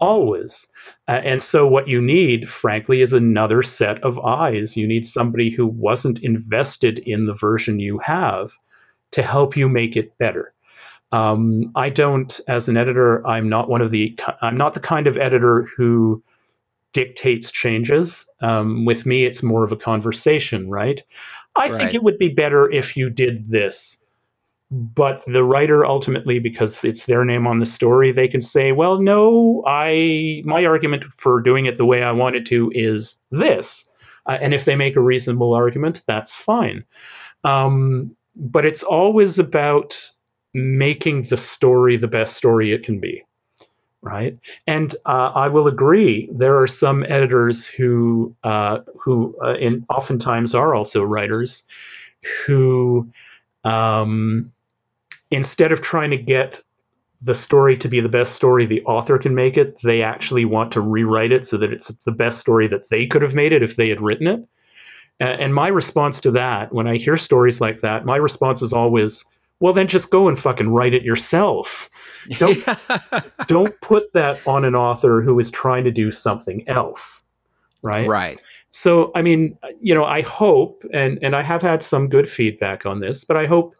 always. 0.00 0.66
Uh, 1.08 1.12
and 1.12 1.42
so, 1.42 1.66
what 1.66 1.88
you 1.88 2.00
need, 2.00 2.48
frankly, 2.48 3.00
is 3.00 3.12
another 3.12 3.62
set 3.62 4.02
of 4.04 4.18
eyes. 4.18 4.76
You 4.76 4.86
need 4.86 5.06
somebody 5.06 5.50
who 5.50 5.66
wasn't 5.66 6.20
invested 6.20 6.98
in 6.98 7.26
the 7.26 7.34
version 7.34 7.80
you 7.80 7.98
have 7.98 8.52
to 9.12 9.22
help 9.22 9.56
you 9.56 9.68
make 9.68 9.96
it 9.96 10.18
better. 10.18 10.52
Um, 11.12 11.72
I 11.74 11.90
don't, 11.90 12.40
as 12.48 12.68
an 12.68 12.76
editor, 12.76 13.26
I'm 13.26 13.48
not 13.48 13.68
one 13.68 13.80
of 13.80 13.90
the, 13.90 14.18
I'm 14.42 14.56
not 14.56 14.74
the 14.74 14.80
kind 14.80 15.06
of 15.06 15.16
editor 15.16 15.68
who 15.76 16.22
dictates 16.92 17.52
changes. 17.52 18.26
Um, 18.40 18.84
with 18.84 19.06
me, 19.06 19.24
it's 19.24 19.42
more 19.42 19.64
of 19.64 19.72
a 19.72 19.76
conversation, 19.76 20.68
right? 20.68 21.00
I 21.54 21.68
right. 21.68 21.76
think 21.76 21.94
it 21.94 22.02
would 22.02 22.18
be 22.18 22.30
better 22.30 22.70
if 22.70 22.96
you 22.96 23.10
did 23.10 23.48
this 23.48 23.98
but 24.70 25.24
the 25.26 25.44
writer 25.44 25.86
ultimately 25.86 26.38
because 26.40 26.84
it's 26.84 27.06
their 27.06 27.24
name 27.24 27.46
on 27.46 27.60
the 27.60 27.66
story 27.66 28.10
they 28.10 28.26
can 28.26 28.42
say 28.42 28.72
well 28.72 29.00
no 29.00 29.62
i 29.66 30.42
my 30.44 30.64
argument 30.64 31.04
for 31.04 31.40
doing 31.40 31.66
it 31.66 31.76
the 31.76 31.84
way 31.84 32.02
i 32.02 32.12
wanted 32.12 32.46
to 32.46 32.70
is 32.74 33.18
this. 33.30 33.88
Uh, 34.28 34.36
and 34.40 34.52
if 34.52 34.64
they 34.64 34.74
make 34.74 34.96
a 34.96 35.00
reasonable 35.00 35.54
argument 35.54 36.02
that's 36.06 36.34
fine. 36.34 36.84
Um, 37.44 38.16
but 38.34 38.66
it's 38.66 38.82
always 38.82 39.38
about 39.38 40.10
making 40.52 41.22
the 41.22 41.36
story 41.36 41.96
the 41.96 42.08
best 42.08 42.34
story 42.36 42.72
it 42.72 42.82
can 42.82 42.98
be 43.00 43.22
right? 44.02 44.38
And 44.66 44.94
uh, 45.04 45.32
i 45.34 45.48
will 45.48 45.68
agree 45.68 46.28
there 46.32 46.60
are 46.60 46.66
some 46.66 47.04
editors 47.04 47.66
who 47.66 48.34
uh, 48.42 48.80
who 49.00 49.36
uh, 49.42 49.54
in, 49.54 49.86
oftentimes 49.88 50.54
are 50.56 50.74
also 50.74 51.02
writers 51.04 51.62
who 52.46 53.10
um, 53.64 54.52
instead 55.30 55.72
of 55.72 55.82
trying 55.82 56.10
to 56.10 56.16
get 56.16 56.62
the 57.22 57.34
story 57.34 57.78
to 57.78 57.88
be 57.88 58.00
the 58.00 58.08
best 58.08 58.34
story 58.34 58.66
the 58.66 58.84
author 58.84 59.18
can 59.18 59.34
make 59.34 59.56
it, 59.56 59.80
they 59.82 60.02
actually 60.02 60.44
want 60.44 60.72
to 60.72 60.80
rewrite 60.80 61.32
it 61.32 61.46
so 61.46 61.56
that 61.58 61.72
it's 61.72 61.88
the 61.98 62.12
best 62.12 62.38
story 62.38 62.68
that 62.68 62.88
they 62.90 63.06
could 63.06 63.22
have 63.22 63.34
made 63.34 63.52
it 63.52 63.62
if 63.62 63.76
they 63.76 63.88
had 63.88 64.00
written 64.00 64.26
it. 64.26 64.48
And 65.18 65.54
my 65.54 65.68
response 65.68 66.20
to 66.22 66.32
that, 66.32 66.74
when 66.74 66.86
I 66.86 66.98
hear 66.98 67.16
stories 67.16 67.58
like 67.58 67.80
that, 67.80 68.04
my 68.04 68.16
response 68.16 68.60
is 68.60 68.74
always, 68.74 69.24
well, 69.60 69.72
then 69.72 69.86
just 69.86 70.10
go 70.10 70.28
and 70.28 70.38
fucking 70.38 70.68
write 70.68 70.92
it 70.92 71.04
yourself. 71.04 71.88
Don't 72.38 72.58
don't 73.46 73.80
put 73.80 74.12
that 74.14 74.44
on 74.48 74.64
an 74.64 74.74
author 74.74 75.22
who 75.22 75.38
is 75.38 75.52
trying 75.52 75.84
to 75.84 75.92
do 75.92 76.10
something 76.10 76.68
else, 76.68 77.22
right? 77.82 78.08
Right. 78.08 78.42
So, 78.72 79.12
I 79.14 79.22
mean, 79.22 79.56
you 79.80 79.94
know, 79.94 80.04
I 80.04 80.22
hope, 80.22 80.82
and 80.92 81.20
and 81.22 81.36
I 81.36 81.42
have 81.42 81.62
had 81.62 81.84
some 81.84 82.08
good 82.08 82.28
feedback 82.28 82.84
on 82.84 82.98
this, 82.98 83.24
but 83.24 83.36
I 83.36 83.46
hope, 83.46 83.76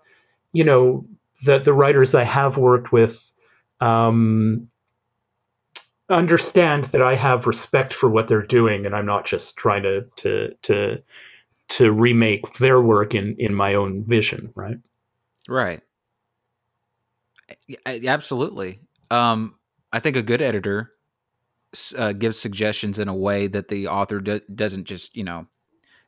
you 0.53 0.63
know, 0.63 1.07
that 1.45 1.65
the 1.65 1.73
writers 1.73 2.15
I 2.15 2.25
have 2.25 2.57
worked 2.57 2.93
with 2.93 3.35
um, 3.81 4.69
understand 6.09 6.85
that 6.87 7.03
I 7.03 7.15
have 7.15 7.47
respect 7.47 7.93
for 7.93 8.09
what 8.09 8.29
they're 8.29 8.47
doing, 8.47 8.87
and 8.87 8.95
I'm 8.95 9.07
not 9.07 9.27
just 9.27 9.57
trying 9.57 9.83
to 9.83 10.07
to 10.17 10.55
to 10.63 11.03
to 11.69 11.93
remake 11.93 12.55
their 12.55 12.81
work 12.81 13.15
in 13.15 13.37
in 13.39 13.55
my 13.55 13.75
own 13.75 14.05
vision, 14.05 14.53
right? 14.55 14.79
Right. 15.49 15.83
Absolutely. 17.87 18.81
Um, 19.11 19.55
I 19.93 20.01
think 20.01 20.17
a 20.17 20.23
good 20.23 20.43
editor 20.43 20.93
uh, 21.97 22.13
gives 22.13 22.39
suggestions 22.39 22.99
in 22.99 23.09
a 23.09 23.15
way 23.15 23.47
that 23.47 23.69
the 23.69 23.89
author 23.89 24.21
do- 24.21 24.41
doesn't 24.53 24.85
just 24.85 25.17
you 25.17 25.25
know 25.25 25.47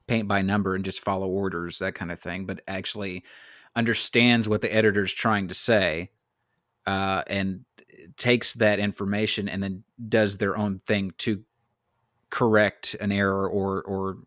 paint 0.06 0.26
by 0.26 0.42
number 0.42 0.74
and 0.74 0.84
just 0.84 1.04
follow 1.04 1.28
orders 1.28 1.78
that 1.78 1.94
kind 1.94 2.10
of 2.10 2.18
thing, 2.18 2.46
but 2.46 2.60
actually 2.66 3.24
understands 3.78 4.48
what 4.48 4.60
the 4.60 4.74
editor 4.74 5.04
is 5.04 5.12
trying 5.12 5.46
to 5.46 5.54
say 5.54 6.10
uh, 6.84 7.22
and 7.28 7.64
takes 8.16 8.54
that 8.54 8.80
information 8.80 9.48
and 9.48 9.62
then 9.62 9.84
does 10.08 10.38
their 10.38 10.56
own 10.58 10.80
thing 10.84 11.12
to 11.18 11.44
correct 12.28 12.96
an 13.00 13.12
error 13.12 13.48
or 13.48 13.80
or 13.82 14.18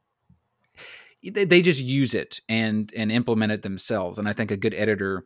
they 1.22 1.62
just 1.62 1.84
use 1.84 2.16
it 2.16 2.40
and 2.48 2.92
and 2.96 3.12
implement 3.12 3.52
it 3.52 3.62
themselves. 3.62 4.18
And 4.18 4.28
i 4.28 4.34
think 4.34 4.52
a 4.52 4.58
good 4.58 4.74
editor 4.74 5.26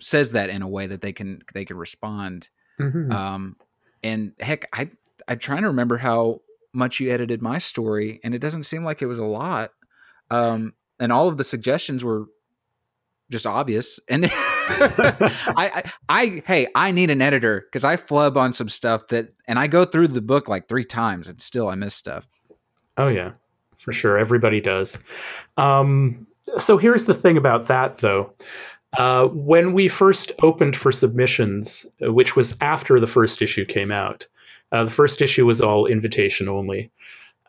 says 0.00 0.32
that 0.32 0.50
in 0.50 0.60
a 0.62 0.68
way 0.68 0.88
that 0.88 1.00
they 1.00 1.12
can 1.12 1.40
they 1.54 1.64
can 1.64 1.76
respond. 1.76 2.50
Mm-hmm. 2.80 3.12
um 3.12 3.56
and 4.02 4.32
heck 4.38 4.68
i 4.74 4.90
i'm 5.28 5.38
trying 5.38 5.62
to 5.62 5.68
remember 5.68 5.96
how 5.96 6.42
much 6.74 7.00
you 7.00 7.10
edited 7.10 7.40
my 7.40 7.56
story 7.56 8.20
and 8.22 8.34
it 8.34 8.40
doesn't 8.40 8.64
seem 8.64 8.84
like 8.84 9.00
it 9.00 9.06
was 9.06 9.20
a 9.20 9.24
lot. 9.24 9.70
Um 10.30 10.74
and 10.98 11.12
all 11.12 11.28
of 11.28 11.36
the 11.36 11.44
suggestions 11.44 12.02
were 12.02 12.26
just 13.30 13.46
obvious. 13.46 14.00
And 14.08 14.26
I, 14.68 15.30
I, 15.56 15.92
I, 16.08 16.42
hey, 16.46 16.66
I 16.74 16.90
need 16.90 17.10
an 17.10 17.22
editor 17.22 17.60
because 17.60 17.84
I 17.84 17.96
flub 17.96 18.36
on 18.36 18.52
some 18.52 18.68
stuff 18.68 19.08
that, 19.08 19.28
and 19.46 19.58
I 19.58 19.66
go 19.66 19.84
through 19.84 20.08
the 20.08 20.22
book 20.22 20.48
like 20.48 20.68
three 20.68 20.84
times 20.84 21.28
and 21.28 21.40
still 21.40 21.68
I 21.68 21.74
miss 21.74 21.94
stuff. 21.94 22.26
Oh 22.96 23.08
yeah, 23.08 23.32
for 23.78 23.92
sure. 23.92 24.18
Everybody 24.18 24.60
does. 24.60 24.98
Um, 25.56 26.26
so 26.58 26.78
here's 26.78 27.04
the 27.04 27.14
thing 27.14 27.36
about 27.36 27.68
that 27.68 27.98
though. 27.98 28.32
Uh, 28.96 29.26
when 29.26 29.72
we 29.72 29.88
first 29.88 30.32
opened 30.42 30.76
for 30.76 30.90
submissions, 30.90 31.84
which 32.00 32.34
was 32.34 32.56
after 32.60 32.98
the 32.98 33.06
first 33.06 33.42
issue 33.42 33.64
came 33.64 33.92
out, 33.92 34.26
uh, 34.72 34.84
the 34.84 34.90
first 34.90 35.20
issue 35.22 35.44
was 35.44 35.60
all 35.60 35.86
invitation 35.86 36.48
only. 36.48 36.90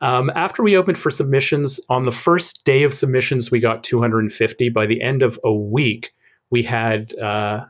Um, 0.01 0.31
after 0.33 0.63
we 0.63 0.77
opened 0.77 0.97
for 0.97 1.09
submissions, 1.09 1.79
on 1.89 2.05
the 2.05 2.11
first 2.11 2.63
day 2.63 2.83
of 2.83 2.93
submissions, 2.93 3.49
we 3.49 3.59
got 3.59 3.83
250. 3.83 4.69
By 4.69 4.85
the 4.85 5.01
end 5.01 5.23
of 5.23 5.39
a 5.43 5.53
week, 5.53 6.13
we 6.49 6.63
had, 6.63 7.13
uh, 7.17 7.65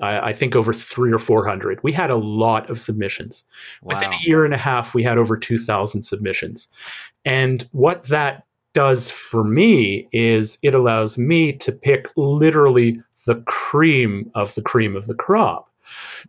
I, 0.00 0.18
I, 0.30 0.32
think, 0.32 0.56
over 0.56 0.72
three 0.72 1.12
or 1.12 1.18
400. 1.18 1.82
We 1.82 1.92
had 1.92 2.10
a 2.10 2.16
lot 2.16 2.70
of 2.70 2.80
submissions. 2.80 3.44
Wow. 3.82 3.96
Within 3.96 4.12
a 4.12 4.18
year 4.20 4.44
and 4.44 4.54
a 4.54 4.58
half, 4.58 4.94
we 4.94 5.02
had 5.02 5.18
over 5.18 5.36
2,000 5.36 6.02
submissions. 6.02 6.68
And 7.24 7.66
what 7.72 8.04
that 8.04 8.44
does 8.74 9.10
for 9.10 9.42
me 9.42 10.08
is 10.12 10.58
it 10.62 10.74
allows 10.74 11.18
me 11.18 11.52
to 11.54 11.72
pick 11.72 12.08
literally 12.16 13.02
the 13.26 13.36
cream 13.46 14.30
of 14.34 14.54
the 14.54 14.62
cream 14.62 14.96
of 14.96 15.06
the 15.06 15.14
crop. 15.14 15.68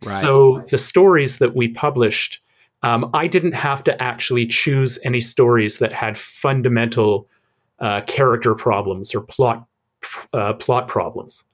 Right. 0.04 0.20
So 0.20 0.64
the 0.70 0.78
stories 0.78 1.38
that 1.38 1.54
we 1.54 1.68
published 1.68 2.40
um, 2.82 3.10
I 3.12 3.26
didn't 3.26 3.52
have 3.52 3.84
to 3.84 4.02
actually 4.02 4.46
choose 4.46 4.98
any 5.02 5.20
stories 5.20 5.78
that 5.78 5.92
had 5.92 6.16
fundamental 6.16 7.28
uh, 7.78 8.00
character 8.02 8.54
problems 8.54 9.14
or 9.14 9.20
plot 9.20 9.66
uh, 10.32 10.54
plot 10.54 10.88
problems, 10.88 11.44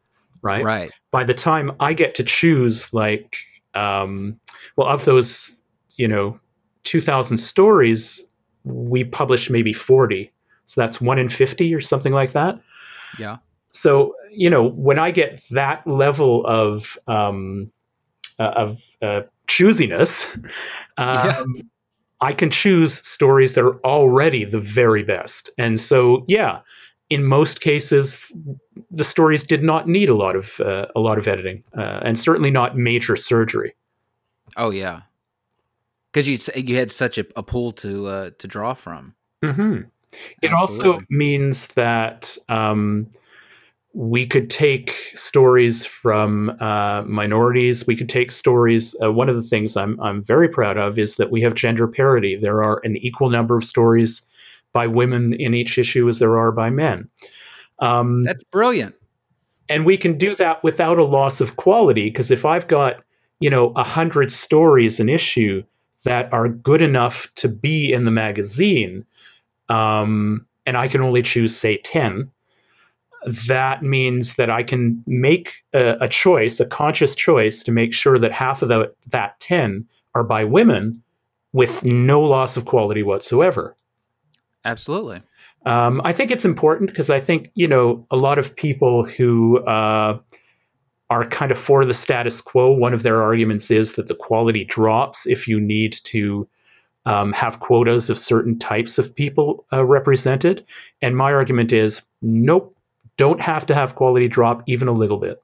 right? 0.43 0.65
Right. 0.65 0.91
By 1.11 1.25
the 1.25 1.35
time 1.35 1.73
I 1.81 1.95
get 1.95 2.17
to 2.17 2.25
choose, 2.25 2.93
like, 2.93 3.37
um, 3.75 4.39
well, 4.77 4.89
of 4.89 5.05
those, 5.05 5.63
you 5.97 6.09
know, 6.09 6.39
two 6.85 7.01
thousand 7.01 7.39
stories, 7.39 8.25
we 8.65 9.05
published 9.05 9.51
maybe 9.51 9.73
forty, 9.73 10.33
so 10.67 10.81
that's 10.81 11.01
one 11.01 11.19
in 11.19 11.29
fifty 11.29 11.75
or 11.75 11.81
something 11.81 12.13
like 12.13 12.33
that. 12.33 12.61
Yeah. 13.19 13.39
So 13.71 14.15
you 14.31 14.51
know, 14.51 14.69
when 14.69 14.99
I 14.99 15.11
get 15.11 15.43
that 15.51 15.87
level 15.87 16.47
of 16.47 16.99
um, 17.09 17.73
uh, 18.39 18.43
of 18.43 18.85
uh, 19.03 19.23
choosiness, 19.57 20.35
um, 20.99 21.55
yeah. 21.57 21.63
I 22.21 22.33
can 22.33 22.51
choose 22.51 22.95
stories 23.07 23.55
that 23.55 23.65
are 23.65 23.79
already 23.81 24.45
the 24.45 24.59
very 24.59 25.03
best. 25.03 25.51
And 25.59 25.79
so, 25.79 26.25
yeah, 26.29 26.61
in 27.11 27.25
most 27.25 27.61
cases, 27.61 28.33
the 28.91 29.05
stories 29.05 29.45
did 29.45 29.63
not 29.63 29.89
need 29.89 30.09
a 30.09 30.15
lot 30.15 30.37
of 30.37 30.61
uh, 30.61 30.87
a 30.97 31.01
lot 31.01 31.19
of 31.19 31.29
editing, 31.29 31.63
uh, 31.77 32.01
and 32.03 32.19
certainly 32.19 32.51
not 32.51 32.77
major 32.77 33.17
surgery. 33.17 33.75
Oh 34.57 34.71
yeah, 34.71 35.03
because 36.13 36.29
you 36.29 36.39
you 36.57 36.77
had 36.77 36.91
such 36.91 37.19
a, 37.19 37.27
a 37.37 37.43
pool 37.43 37.73
to 37.73 38.07
uh, 38.07 38.31
to 38.39 38.49
draw 38.49 38.75
from. 38.75 39.15
Mm-hmm. 39.45 39.83
It 40.43 40.53
Absolutely. 40.53 40.93
also 40.93 41.01
means 41.11 41.69
that 41.69 42.37
um, 42.49 43.11
we 43.97 44.27
could 44.27 44.51
take 44.51 44.91
stories 44.91 45.87
from 45.87 46.51
uh, 46.61 47.03
minorities. 47.07 47.87
We 47.87 47.97
could 47.97 48.11
take 48.11 48.31
stories. 48.31 48.95
Uh, 49.03 49.11
one 49.11 49.31
of 49.31 49.37
the 49.37 49.43
things 49.43 49.75
I'm, 49.75 49.99
I'm 50.01 50.23
very 50.23 50.51
proud 50.51 50.77
of 50.77 50.99
is 50.99 51.17
that 51.17 51.31
we 51.31 51.41
have 51.41 51.55
gender 51.55 51.89
parity. 51.89 52.37
There 52.37 52.63
are 52.63 52.79
an 52.85 52.99
equal 52.99 53.31
number 53.31 53.57
of 53.57 53.65
stories 53.65 54.27
by 54.75 54.89
women 54.89 55.33
in 55.33 55.55
each 55.55 55.79
issue 55.79 56.11
as 56.11 56.19
there 56.19 56.37
are 56.37 56.53
by 56.53 56.69
men. 56.69 57.09
Um, 57.79 58.23
That's 58.23 58.45
brilliant. 58.45 58.97
And 59.67 59.87
we 59.87 59.97
can 59.97 60.19
do 60.19 60.35
that 60.35 60.63
without 60.63 60.99
a 60.99 61.05
loss 61.05 61.41
of 61.41 61.57
quality 61.57 62.05
because 62.05 62.31
if 62.31 62.45
I've 62.45 62.69
got, 62.69 63.03
you 63.41 63.49
know, 63.49 63.73
a 63.75 63.83
hundred 63.83 64.31
stories 64.31 65.01
an 65.01 65.09
issue 65.09 65.63
that 66.05 66.35
are 66.35 66.51
good 66.51 66.83
enough 66.83 67.33
to 67.37 67.49
be 67.49 67.95
in 67.95 68.05
the 68.05 68.11
magazine, 68.11 69.07
um, 69.71 70.45
and 70.67 70.77
I 70.77 70.89
can 70.89 71.01
only 71.01 71.23
choose, 71.23 71.57
say, 71.57 71.79
10, 71.79 72.31
that 73.27 73.83
means 73.83 74.37
that 74.37 74.51
I 74.51 74.63
can 74.63 75.03
make 75.07 75.51
a, 75.73 75.97
a, 76.03 76.09
choice, 76.09 76.61
a 76.61 76.67
conscious 76.67 77.17
choice, 77.17 77.65
to 77.65 77.73
make 77.73 77.93
sure 77.93 78.19
that 78.19 78.33
half 78.33 78.63
of 78.63 78.69
the, 78.69 78.95
that 79.09 79.41
10 79.41 79.87
are 80.15 80.25
by 80.25 80.45
women 80.45 81.03
with 81.53 81.85
no 81.85 82.23
loss 82.23 82.57
of 82.57 82.65
quality 82.65 83.03
whatsoever. 83.03 83.77
Absolutely. 84.65 85.23
Um, 85.65 86.01
I 86.05 86.13
think 86.13 86.31
it's 86.31 86.45
important 86.45 86.91
because 86.91 87.11
I 87.11 87.19
think, 87.19 87.51
you 87.55 87.67
know, 87.67 88.07
a 88.11 88.17
lot 88.17 88.39
of 88.39 88.55
people 88.55 89.05
who 89.05 89.59
uh, 89.59 90.21
are 91.11 91.25
kind 91.25 91.51
of 91.51 91.59
for 91.59 91.85
the 91.85 91.95
status 91.95 92.41
quo, 92.41 92.73
one 92.73 92.95
of 92.95 93.03
their 93.03 93.23
arguments 93.23 93.71
is 93.73 93.95
that 93.95 94.07
the 94.07 94.15
quality 94.15 94.65
drops 94.65 95.27
if 95.27 95.49
you 95.49 95.61
need 95.61 95.97
to 96.05 96.49
um, 97.05 97.33
have 97.33 97.59
quotas 97.59 98.11
of 98.11 98.19
certain 98.19 98.59
types 98.59 98.99
of 98.99 99.17
people 99.17 99.65
uh, 99.73 99.85
represented. 99.85 100.67
And 101.03 101.17
my 101.17 101.33
argument 101.33 101.73
is 101.73 102.03
nope, 102.23 102.76
don't 103.17 103.41
have 103.41 103.67
to 103.67 103.75
have 103.75 103.95
quality 103.95 104.29
drop 104.29 104.63
even 104.67 104.89
a 104.89 104.93
little 104.93 105.19
bit. 105.19 105.43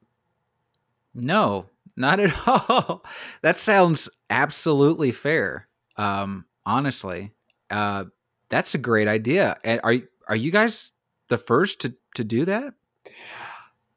No, 1.15 1.67
not 1.97 2.21
at 2.21 2.35
all. 2.47 3.05
that 3.43 3.59
sounds 3.59 4.09
absolutely 4.31 5.13
fair. 5.13 5.69
Um, 5.97 6.47
honestly, 6.65 7.33
uh, 7.71 8.05
that's 8.49 8.75
a 8.75 8.79
great 8.79 9.09
idea. 9.09 9.57
And 9.65 9.81
are 9.85 9.97
are 10.29 10.37
you 10.37 10.51
guys 10.51 10.91
the 11.29 11.39
first 11.39 11.81
to 11.83 11.95
to 12.15 12.25
do 12.25 12.45
that? 12.45 12.75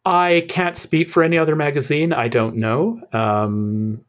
I 0.06 0.46
can't 0.50 0.78
speak 0.78 1.10
for 1.10 1.24
any 1.24 1.38
other 1.38 1.56
magazine. 1.56 2.14
I 2.14 2.28
don't 2.28 2.58
know. 2.58 3.02
Um, 3.12 4.02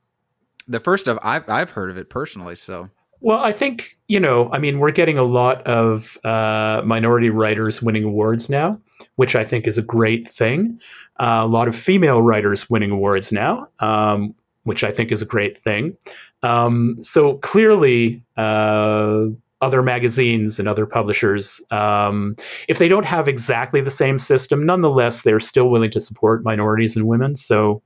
the 0.69 0.81
first 0.81 1.09
of 1.09 1.19
I've 1.23 1.49
I've 1.49 1.71
heard 1.71 1.91
of 1.91 1.97
it 1.97 2.11
personally. 2.11 2.57
So 2.57 2.91
well, 3.21 3.39
I 3.39 3.53
think 3.53 3.97
you 4.09 4.21
know. 4.21 4.51
I 4.53 4.59
mean, 4.59 4.79
we're 4.79 4.91
getting 4.93 5.19
a 5.19 5.23
lot 5.25 5.67
of 5.67 6.19
uh, 6.25 6.83
minority 6.85 7.31
writers 7.31 7.81
winning 7.81 8.05
awards 8.05 8.51
now 8.51 8.81
which 9.17 9.37
I 9.37 9.45
think 9.45 9.67
is 9.67 9.79
a 9.79 9.83
great 9.83 10.29
thing. 10.29 10.81
Uh, 11.19 11.41
a 11.43 11.47
lot 11.47 11.69
of 11.69 11.77
female 11.77 12.21
writers 12.21 12.69
winning 12.69 12.91
awards 12.91 13.33
now, 13.33 13.69
um, 13.81 14.35
which 14.65 14.85
I 14.85 14.91
think 14.91 15.13
is 15.13 15.23
a 15.23 15.27
great 15.27 15.59
thing. 15.59 15.97
Um, 16.43 16.99
so 17.03 17.35
clearly, 17.35 18.23
uh, 18.37 19.27
other 19.61 19.83
magazines 19.83 20.59
and 20.59 20.69
other 20.69 20.85
publishers, 20.87 21.63
um, 21.71 22.37
if 22.69 22.79
they 22.79 22.89
don't 22.89 23.07
have 23.07 23.27
exactly 23.27 23.81
the 23.81 23.91
same 23.91 24.19
system, 24.19 24.67
nonetheless, 24.67 25.23
they're 25.23 25.41
still 25.41 25.71
willing 25.71 25.91
to 25.93 26.01
support 26.01 26.45
minorities 26.45 26.97
and 26.97 27.07
women. 27.07 27.37
So 27.37 27.83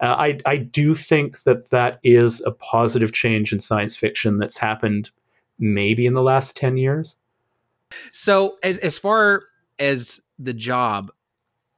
uh, 0.00 0.06
I, 0.06 0.38
I 0.44 0.56
do 0.58 0.94
think 0.94 1.42
that 1.44 1.70
that 1.70 2.00
is 2.04 2.42
a 2.44 2.50
positive 2.50 3.12
change 3.12 3.52
in 3.52 3.60
science 3.60 3.96
fiction 3.96 4.38
that's 4.38 4.58
happened 4.58 5.10
maybe 5.58 6.04
in 6.06 6.12
the 6.12 6.22
last 6.22 6.56
10 6.56 6.76
years. 6.76 7.16
So, 8.12 8.58
as, 8.62 8.78
as 8.78 8.98
far 8.98 9.44
as 9.78 10.20
the 10.38 10.54
job 10.54 11.10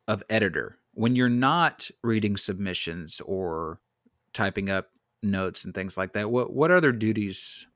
of 0.07 0.23
editor. 0.29 0.79
When 0.95 1.15
you're 1.15 1.29
not 1.29 1.91
reading 2.03 2.37
submissions 2.37 3.21
or 3.25 3.81
typing 4.33 4.71
up 4.71 4.91
notes 5.23 5.65
and 5.65 5.75
things 5.75 5.97
like 5.97 6.13
that 6.13 6.31
what 6.31 6.53
what 6.53 6.71
other 6.71 6.93
duties 6.93 7.67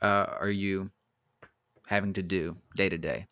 uh, 0.00 0.26
are 0.40 0.50
you 0.50 0.90
having 1.86 2.12
to 2.12 2.22
do 2.22 2.56
day 2.76 2.88
to 2.88 2.98
day? 2.98 3.26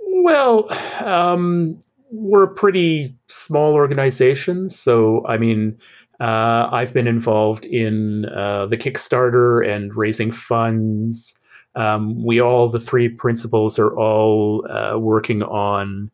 Well 0.00 0.68
um, 1.04 1.78
we're 2.10 2.44
a 2.44 2.54
pretty 2.54 3.16
small 3.28 3.74
organization. 3.74 4.68
So 4.68 5.24
i 5.26 5.38
mean 5.38 5.78
uh, 6.20 6.68
i've 6.72 6.92
been 6.92 7.06
involved 7.06 7.64
in 7.64 8.24
uh, 8.24 8.66
the 8.66 8.76
kickstarter 8.76 9.66
and 9.66 9.94
raising 9.94 10.30
funds 10.32 11.34
um, 11.74 12.24
we 12.24 12.40
all, 12.40 12.68
the 12.68 12.80
three 12.80 13.08
principals, 13.08 13.78
are 13.78 13.96
all 13.96 14.66
uh, 14.68 14.98
working 14.98 15.42
on 15.42 16.10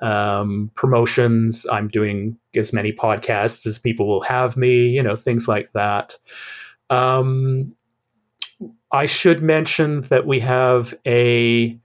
um, 0.00 0.70
promotions. 0.74 1.66
I'm 1.70 1.88
doing 1.88 2.38
as 2.54 2.72
many 2.72 2.92
podcasts 2.92 3.66
as 3.66 3.78
people 3.78 4.06
will 4.06 4.22
have 4.22 4.56
me, 4.56 4.88
you 4.88 5.02
know, 5.02 5.16
things 5.16 5.48
like 5.48 5.72
that. 5.72 6.18
Um, 6.90 7.74
I 8.90 9.06
should 9.06 9.42
mention 9.42 10.02
that 10.02 10.26
we 10.26 10.40
have 10.40 10.94
a, 11.06 11.78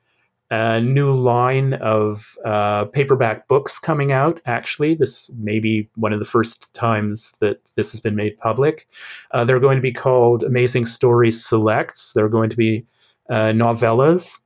a 0.49 0.81
new 0.81 1.15
line 1.17 1.73
of 1.73 2.37
uh, 2.45 2.85
paperback 2.85 3.47
books 3.47 3.79
coming 3.79 4.11
out. 4.11 4.41
Actually, 4.45 4.95
this 4.95 5.29
may 5.35 5.59
be 5.59 5.89
one 5.95 6.13
of 6.13 6.19
the 6.19 6.25
first 6.25 6.73
times 6.73 7.31
that 7.39 7.59
this 7.75 7.91
has 7.91 8.01
been 8.01 8.15
made 8.15 8.37
public. 8.37 8.87
Uh, 9.31 9.45
they're 9.45 9.59
going 9.59 9.77
to 9.77 9.81
be 9.81 9.93
called 9.93 10.43
Amazing 10.43 10.85
Stories 10.85 11.45
Selects. 11.45 12.13
They're 12.13 12.29
going 12.29 12.51
to 12.51 12.57
be 12.57 12.85
novellas. 13.31 14.39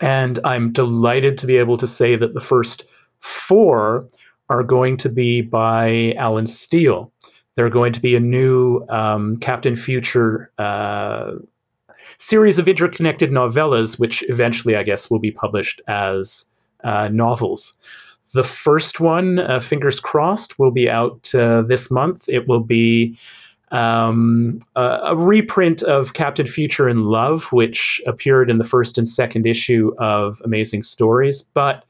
And 0.00 0.38
I'm 0.44 0.72
delighted 0.72 1.38
to 1.38 1.46
be 1.46 1.56
able 1.58 1.76
to 1.78 1.86
say 1.86 2.16
that 2.16 2.34
the 2.34 2.40
first 2.40 2.84
four 3.18 4.08
are 4.48 4.62
going 4.62 4.98
to 4.98 5.08
be 5.08 5.42
by 5.42 6.14
Allen 6.16 6.46
Steele. 6.46 7.12
They're 7.54 7.70
going 7.70 7.94
to 7.94 8.00
be 8.00 8.14
a 8.14 8.20
new 8.20 8.86
um, 8.88 9.36
Captain 9.36 9.74
Future 9.74 10.52
uh, 10.58 11.32
series 12.18 12.58
of 12.58 12.68
interconnected 12.68 13.30
novellas, 13.30 13.98
which 13.98 14.22
eventually, 14.28 14.76
I 14.76 14.84
guess, 14.84 15.10
will 15.10 15.18
be 15.18 15.32
published 15.32 15.82
as 15.88 16.46
uh, 16.84 17.08
novels. 17.10 17.76
The 18.34 18.44
first 18.44 19.00
one, 19.00 19.38
uh, 19.38 19.60
fingers 19.60 20.00
crossed, 20.00 20.58
will 20.58 20.70
be 20.70 20.88
out 20.88 21.34
uh, 21.34 21.62
this 21.62 21.90
month. 21.90 22.28
It 22.28 22.46
will 22.46 22.60
be 22.60 23.18
um, 23.70 24.58
a, 24.74 24.80
a, 24.80 25.16
reprint 25.16 25.82
of 25.82 26.14
Captain 26.14 26.46
Future 26.46 26.88
in 26.88 27.04
Love, 27.04 27.44
which 27.52 28.00
appeared 28.06 28.50
in 28.50 28.58
the 28.58 28.64
first 28.64 28.98
and 28.98 29.08
second 29.08 29.46
issue 29.46 29.92
of 29.98 30.40
Amazing 30.44 30.82
Stories. 30.82 31.42
But 31.42 31.84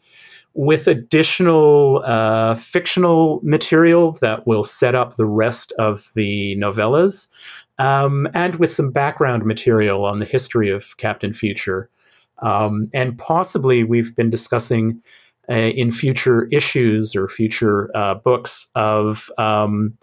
with 0.55 0.89
additional 0.89 2.03
uh, 2.05 2.55
fictional 2.57 3.41
material 3.45 4.13
that 4.21 4.47
will 4.47 4.65
set 4.65 4.95
up 4.95 5.15
the 5.15 5.27
rest 5.27 5.73
of 5.79 6.05
the 6.15 6.57
novellas, 6.57 7.29
um, 7.79 8.27
and 8.35 8.57
with 8.57 8.73
some 8.73 8.91
background 8.91 9.45
material 9.45 10.05
on 10.05 10.19
the 10.19 10.25
history 10.25 10.71
of 10.71 10.97
Captain 10.97 11.33
Future. 11.33 11.89
Um, 12.41 12.91
and 12.93 13.17
possibly 13.17 13.85
we've 13.85 14.15
been 14.15 14.31
discussing 14.31 15.03
uh, 15.49 15.55
in 15.55 15.93
future 15.93 16.47
issues 16.51 17.17
or 17.17 17.29
future 17.29 17.91
uh, 17.97 18.15
books 18.15 18.69
of 18.75 19.31
um, 19.39 19.97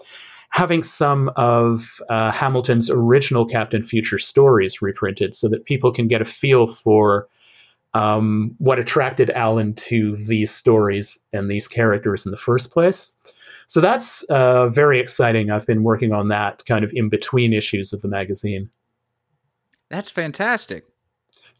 having 0.49 0.84
some 0.84 1.29
of 1.36 2.01
uh, 2.10 2.31
Hamilton's 2.31 2.89
original 2.89 3.45
Captain 3.45 3.84
Future 3.84 4.17
stories 4.17 4.81
reprinted 4.81 5.36
so 5.36 5.49
that 5.49 5.65
people 5.65 5.91
can 5.91 6.08
get 6.08 6.21
a 6.21 6.25
feel 6.25 6.67
for 6.67 7.27
um, 7.93 8.55
what 8.58 8.79
attracted 8.79 9.29
Allen 9.29 9.73
to 9.73 10.15
these 10.15 10.51
stories 10.51 11.17
and 11.31 11.49
these 11.49 11.67
characters 11.67 12.25
in 12.25 12.31
the 12.31 12.38
first 12.38 12.71
place. 12.71 13.13
So 13.67 13.81
that's 13.81 14.23
uh, 14.23 14.67
very 14.69 14.99
exciting. 14.99 15.49
I've 15.49 15.65
been 15.65 15.84
working 15.84 16.12
on 16.12 16.27
that 16.27 16.63
kind 16.65 16.84
of 16.84 16.91
in 16.93 17.10
between 17.10 17.53
issues 17.53 17.93
of 17.93 18.01
the 18.01 18.08
magazine. 18.08 18.69
That's 19.89 20.12
fantastic. 20.12 20.86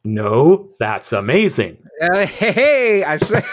No, 0.04 0.70
that's 0.80 1.14
amazing. 1.14 1.78
Uh, 2.02 2.28
hey, 2.28 3.04
I 3.04 3.18
say. 3.18 3.44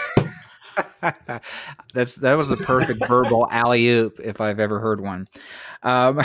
That's 1.94 2.16
that 2.16 2.34
was 2.34 2.50
a 2.50 2.56
perfect 2.56 3.06
verbal 3.06 3.48
alley 3.50 3.88
oop 3.88 4.20
if 4.20 4.40
I've 4.40 4.60
ever 4.60 4.80
heard 4.80 5.00
one. 5.00 5.26
Um, 5.82 6.20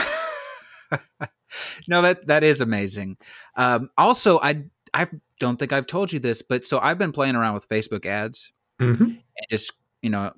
no, 1.88 2.02
that 2.02 2.28
that 2.28 2.44
is 2.44 2.62
amazing. 2.62 3.18
Um, 3.56 3.90
also, 3.98 4.40
I 4.40 4.66
I 4.94 5.08
don't 5.40 5.58
think 5.58 5.74
I've 5.74 5.88
told 5.88 6.12
you 6.12 6.20
this, 6.20 6.42
but 6.42 6.66
so 6.66 6.80
I've 6.80 6.98
been 6.98 7.12
playing 7.12 7.36
around 7.36 7.56
with 7.56 7.68
Facebook 7.68 8.06
ads 8.06 8.52
mm-hmm. 8.80 9.04
and 9.04 9.48
just 9.50 9.74
you 10.02 10.10
know 10.10 10.34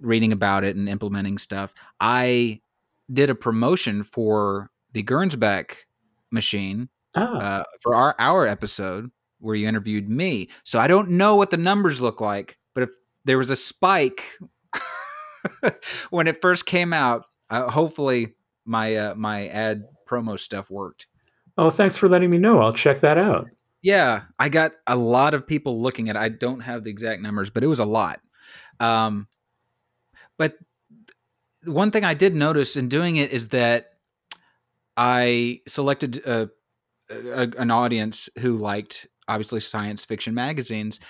reading 0.00 0.32
about 0.32 0.64
it 0.64 0.76
and 0.76 0.88
implementing 0.88 1.38
stuff. 1.38 1.74
I 2.00 2.60
did 3.12 3.30
a 3.30 3.34
promotion 3.34 4.04
for 4.04 4.70
the 4.92 5.02
Gernsback 5.02 5.72
machine 6.30 6.88
ah. 7.14 7.20
uh, 7.20 7.64
for 7.80 7.94
our 7.94 8.14
our 8.18 8.46
episode 8.46 9.10
where 9.38 9.54
you 9.54 9.66
interviewed 9.66 10.08
me. 10.08 10.48
So 10.64 10.78
I 10.78 10.86
don't 10.86 11.10
know 11.10 11.36
what 11.36 11.50
the 11.50 11.56
numbers 11.56 12.00
look 12.00 12.20
like, 12.20 12.58
but 12.74 12.82
if 12.84 12.90
there 13.24 13.38
was 13.38 13.50
a 13.50 13.56
spike 13.56 14.38
when 16.10 16.26
it 16.26 16.40
first 16.40 16.66
came 16.66 16.92
out. 16.92 17.26
Uh, 17.48 17.70
hopefully, 17.70 18.34
my 18.64 18.96
uh, 18.96 19.14
my 19.14 19.48
ad 19.48 19.84
promo 20.08 20.38
stuff 20.38 20.70
worked. 20.70 21.06
Oh, 21.58 21.70
thanks 21.70 21.96
for 21.96 22.08
letting 22.08 22.30
me 22.30 22.38
know. 22.38 22.60
I'll 22.60 22.72
check 22.72 23.00
that 23.00 23.18
out. 23.18 23.48
Yeah, 23.82 24.22
I 24.38 24.48
got 24.48 24.72
a 24.86 24.96
lot 24.96 25.34
of 25.34 25.46
people 25.46 25.80
looking 25.80 26.08
at. 26.08 26.16
it. 26.16 26.18
I 26.18 26.28
don't 26.28 26.60
have 26.60 26.84
the 26.84 26.90
exact 26.90 27.22
numbers, 27.22 27.50
but 27.50 27.64
it 27.64 27.66
was 27.66 27.78
a 27.78 27.84
lot. 27.84 28.20
Um, 28.78 29.26
but 30.36 30.56
one 31.64 31.90
thing 31.90 32.04
I 32.04 32.14
did 32.14 32.34
notice 32.34 32.76
in 32.76 32.88
doing 32.88 33.16
it 33.16 33.30
is 33.30 33.48
that 33.48 33.94
I 34.96 35.60
selected 35.66 36.18
a, 36.26 36.50
a, 37.10 37.48
an 37.58 37.70
audience 37.70 38.28
who 38.38 38.56
liked 38.56 39.06
obviously 39.28 39.60
science 39.60 40.04
fiction 40.04 40.34
magazines, 40.34 41.00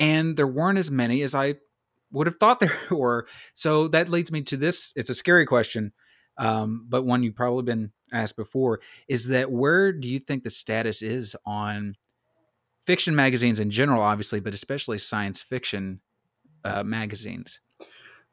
and 0.00 0.36
there 0.36 0.46
weren't 0.46 0.78
as 0.78 0.90
many 0.90 1.22
as 1.22 1.34
I 1.34 1.56
would 2.10 2.26
have 2.26 2.36
thought 2.36 2.58
there 2.60 2.76
were. 2.90 3.26
So 3.54 3.86
that 3.88 4.08
leads 4.08 4.32
me 4.32 4.42
to 4.42 4.56
this. 4.56 4.92
It's 4.96 5.10
a 5.10 5.14
scary 5.14 5.46
question, 5.46 5.92
um, 6.38 6.86
but 6.88 7.04
one 7.04 7.22
you've 7.22 7.36
probably 7.36 7.62
been 7.62 7.92
asked 8.12 8.36
before. 8.36 8.80
Is 9.06 9.28
that 9.28 9.52
where 9.52 9.92
do 9.92 10.08
you 10.08 10.18
think 10.18 10.42
the 10.42 10.50
status 10.50 11.02
is 11.02 11.36
on 11.46 11.96
fiction 12.86 13.14
magazines 13.14 13.60
in 13.60 13.70
general, 13.70 14.02
obviously, 14.02 14.40
but 14.40 14.54
especially 14.54 14.98
science 14.98 15.42
fiction 15.42 16.00
uh, 16.64 16.82
magazines? 16.82 17.60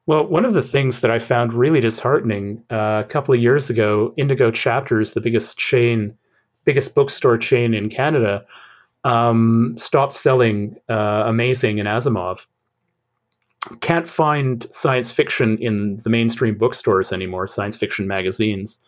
Well, 0.06 0.26
one 0.26 0.46
of 0.46 0.54
the 0.54 0.64
things 0.64 1.02
that 1.02 1.12
I 1.12 1.20
found 1.20 1.54
really 1.54 1.82
disheartening 1.82 2.64
uh, 2.72 3.04
a 3.06 3.08
couple 3.08 3.34
of 3.34 3.42
years 3.42 3.70
ago, 3.70 4.14
Indigo 4.16 4.52
Chapters, 4.52 5.12
the 5.12 5.20
biggest 5.20 5.58
chain, 5.58 6.18
biggest 6.64 6.96
bookstore 6.96 7.38
chain 7.38 7.74
in 7.74 7.90
Canada, 7.90 8.46
um, 9.08 9.76
stopped 9.78 10.14
selling 10.16 10.76
uh, 10.90 11.24
Amazing 11.28 11.80
and 11.80 11.88
Asimov. 11.88 12.46
Can't 13.80 14.08
find 14.08 14.66
science 14.72 15.12
fiction 15.14 15.60
in 15.60 15.98
the 16.04 16.10
mainstream 16.10 16.58
bookstores 16.58 17.14
anymore, 17.14 17.48
science 17.48 17.78
fiction 17.78 18.08
magazines, 18.08 18.80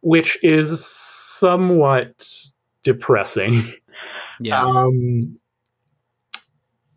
which 0.00 0.42
is 0.42 0.84
somewhat 0.84 2.28
depressing. 2.82 3.62
Yeah. 4.40 4.64
Um, 4.64 5.38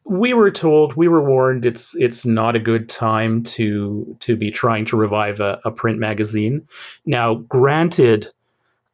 we 0.04 0.34
were 0.34 0.50
told, 0.50 0.96
we 0.96 1.08
were 1.08 1.22
warned, 1.22 1.66
it's 1.66 1.96
it's 1.96 2.26
not 2.26 2.56
a 2.56 2.60
good 2.60 2.90
time 2.90 3.44
to 3.44 4.18
to 4.22 4.36
be 4.36 4.50
trying 4.50 4.86
to 4.86 4.98
revive 4.98 5.42
a, 5.42 5.60
a 5.66 5.72
print 5.72 6.00
magazine. 6.00 6.68
Now, 7.06 7.36
granted, 7.36 8.28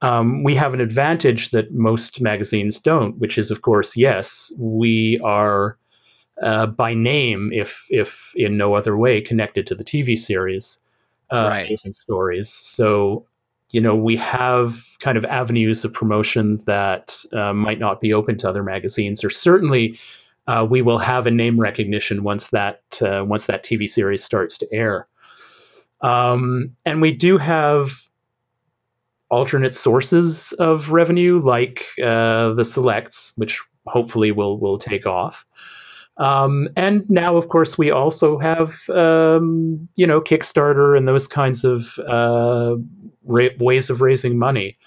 um, 0.02 0.44
we 0.44 0.56
have 0.56 0.74
an 0.74 0.82
advantage 0.82 1.52
that 1.52 1.74
most 1.74 2.22
magazines 2.22 2.80
don't, 2.80 3.18
which 3.20 3.38
is, 3.38 3.52
of 3.52 3.62
course, 3.62 3.96
yes, 3.96 4.52
we 4.58 5.20
are 5.24 5.78
uh, 6.42 6.66
by 6.66 6.96
name, 6.96 7.52
if 7.54 7.86
if 7.90 8.34
in 8.36 8.58
no 8.58 8.74
other 8.74 8.98
way, 8.98 9.22
connected 9.22 9.68
to 9.68 9.76
the 9.76 9.84
TV 9.84 10.18
series, 10.18 10.82
uh, 11.32 11.48
right. 11.50 11.68
Amazing 11.68 11.94
Stories. 11.94 12.50
So, 12.50 13.28
you 13.70 13.80
know, 13.80 13.96
we 13.96 14.18
have 14.18 14.84
kind 15.00 15.18
of 15.18 15.26
avenues 15.26 15.86
of 15.86 15.94
promotion 15.94 16.58
that 16.66 17.24
uh, 17.32 17.54
might 17.54 17.80
not 17.80 18.02
be 18.02 18.14
open 18.14 18.38
to 18.40 18.50
other 18.50 18.64
magazines, 18.64 19.24
or 19.24 19.30
certainly. 19.30 20.00
Uh, 20.48 20.66
we 20.68 20.82
will 20.82 20.98
have 20.98 21.28
a 21.28 21.32
name 21.32 21.60
recognition 21.60 22.24
once 22.24 22.48
that 22.48 22.82
uh, 23.00 23.24
once 23.24 23.46
that 23.46 23.64
TV 23.64 23.88
series 23.88 24.24
starts 24.24 24.58
to 24.58 24.68
air, 24.74 25.08
um, 26.02 26.76
and 26.84 27.00
we 27.00 27.12
do 27.12 27.38
have 27.38 28.10
alternate 29.32 29.74
sources 29.74 30.52
of 30.60 30.92
revenue, 30.92 31.40
like 31.40 31.84
uh, 32.04 32.54
the 32.54 32.66
selects, 32.66 33.34
which 33.38 33.64
hopefully 33.88 34.32
will 34.32 34.60
will 34.60 34.78
take 34.78 35.08
off. 35.08 35.46
Um, 36.18 36.68
and 36.76 37.10
now, 37.10 37.38
of 37.38 37.48
course, 37.48 37.78
we 37.78 37.90
also 37.90 38.38
have 38.38 38.88
um, 38.90 39.88
you 39.96 40.06
know 40.06 40.22
Kickstarter 40.22 40.98
and 40.98 41.08
those 41.08 41.28
kinds 41.28 41.64
of 41.64 41.98
uh, 41.98 42.76
ra- 43.24 43.58
ways 43.58 43.90
of 43.90 44.02
raising 44.02 44.38
money. 44.38 44.78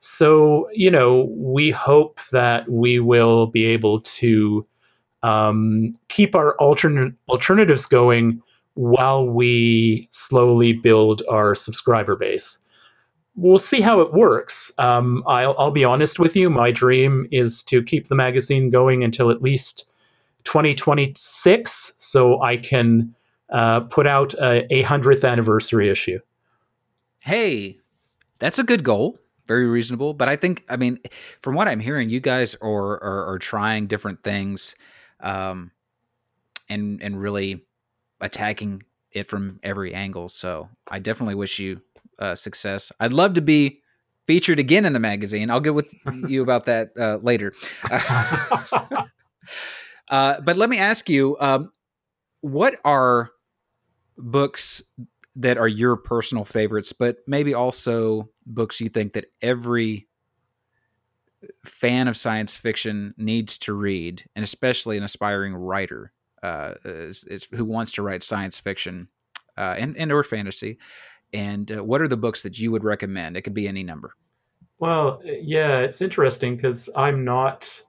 So 0.00 0.68
you 0.72 0.90
know, 0.90 1.26
we 1.30 1.70
hope 1.70 2.20
that 2.32 2.68
we 2.68 2.98
will 2.98 3.46
be 3.46 3.66
able 3.66 4.00
to 4.18 4.66
um, 5.22 5.92
keep 6.08 6.34
our 6.34 6.54
alternate 6.56 7.14
alternatives 7.28 7.86
going 7.86 8.42
while 8.74 9.24
we 9.24 10.08
slowly 10.10 10.72
build 10.72 11.22
our 11.30 11.54
subscriber 11.54 12.16
base 12.16 12.58
we'll 13.36 13.58
see 13.58 13.80
how 13.80 14.00
it 14.00 14.12
works. 14.12 14.72
Um, 14.78 15.22
I'll, 15.26 15.54
I'll, 15.58 15.70
be 15.70 15.84
honest 15.84 16.18
with 16.18 16.36
you. 16.36 16.50
My 16.50 16.70
dream 16.70 17.26
is 17.30 17.62
to 17.64 17.82
keep 17.82 18.06
the 18.06 18.14
magazine 18.14 18.70
going 18.70 19.02
until 19.02 19.30
at 19.30 19.42
least 19.42 19.90
2026, 20.44 21.94
so 21.98 22.40
I 22.42 22.56
can 22.56 23.14
uh, 23.50 23.80
put 23.80 24.06
out 24.06 24.34
a, 24.34 24.72
a 24.72 24.82
hundredth 24.82 25.24
anniversary 25.24 25.90
issue. 25.90 26.18
Hey, 27.24 27.78
that's 28.38 28.58
a 28.58 28.64
good 28.64 28.84
goal. 28.84 29.18
Very 29.46 29.66
reasonable. 29.66 30.14
But 30.14 30.28
I 30.28 30.36
think, 30.36 30.64
I 30.68 30.76
mean, 30.76 30.98
from 31.42 31.54
what 31.54 31.68
I'm 31.68 31.80
hearing, 31.80 32.08
you 32.08 32.20
guys 32.20 32.54
are 32.56 33.02
are, 33.02 33.32
are 33.32 33.38
trying 33.38 33.86
different 33.86 34.22
things, 34.22 34.74
um, 35.20 35.70
and 36.68 37.02
and 37.02 37.20
really 37.20 37.64
attacking 38.20 38.84
it 39.12 39.26
from 39.26 39.60
every 39.62 39.94
angle. 39.94 40.28
So 40.28 40.68
I 40.90 40.98
definitely 40.98 41.34
wish 41.34 41.58
you 41.58 41.82
uh, 42.18 42.34
success. 42.34 42.92
I'd 43.00 43.12
love 43.12 43.34
to 43.34 43.42
be 43.42 43.80
featured 44.26 44.58
again 44.58 44.84
in 44.84 44.92
the 44.92 45.00
magazine. 45.00 45.50
I'll 45.50 45.60
get 45.60 45.74
with 45.74 45.86
you 46.28 46.42
about 46.42 46.66
that 46.66 46.90
uh, 46.98 47.18
later. 47.22 47.54
uh, 50.08 50.40
but 50.40 50.56
let 50.56 50.70
me 50.70 50.78
ask 50.78 51.08
you, 51.08 51.36
um, 51.40 51.72
what 52.40 52.78
are 52.84 53.30
books 54.16 54.82
that 55.36 55.58
are 55.58 55.68
your 55.68 55.96
personal 55.96 56.44
favorites, 56.44 56.92
but 56.92 57.18
maybe 57.26 57.54
also 57.54 58.28
books 58.46 58.80
you 58.80 58.88
think 58.88 59.14
that 59.14 59.26
every 59.42 60.06
fan 61.64 62.08
of 62.08 62.16
science 62.16 62.56
fiction 62.56 63.14
needs 63.16 63.58
to 63.58 63.72
read, 63.72 64.24
and 64.36 64.42
especially 64.44 64.96
an 64.96 65.02
aspiring 65.02 65.54
writer 65.54 66.12
uh, 66.42 66.74
is, 66.84 67.24
is, 67.24 67.48
who 67.52 67.64
wants 67.64 67.92
to 67.92 68.02
write 68.02 68.22
science 68.22 68.60
fiction 68.60 69.08
uh, 69.56 69.74
and, 69.76 69.96
and 69.96 70.12
or 70.12 70.22
fantasy 70.22 70.78
and 71.34 71.70
uh, 71.70 71.84
what 71.84 72.00
are 72.00 72.08
the 72.08 72.16
books 72.16 72.44
that 72.44 72.58
you 72.58 72.70
would 72.70 72.84
recommend? 72.84 73.36
It 73.36 73.42
could 73.42 73.52
be 73.52 73.68
any 73.68 73.82
number. 73.82 74.14
Well, 74.78 75.20
yeah, 75.24 75.80
it's 75.80 76.00
interesting 76.00 76.56
because 76.56 76.88
I'm 76.96 77.24
not, 77.24 77.82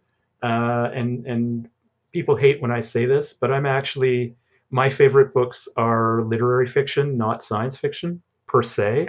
uh, 0.43 0.89
and 0.93 1.25
and 1.25 1.69
people 2.11 2.35
hate 2.35 2.61
when 2.61 2.71
I 2.71 2.81
say 2.81 3.05
this, 3.05 3.33
but 3.33 3.51
I'm 3.51 3.65
actually 3.65 4.35
my 4.71 4.89
favorite 4.89 5.33
books 5.33 5.67
are 5.77 6.23
literary 6.23 6.65
fiction, 6.65 7.17
not 7.17 7.43
science 7.43 7.77
fiction 7.77 8.21
per 8.47 8.63
se. 8.63 9.07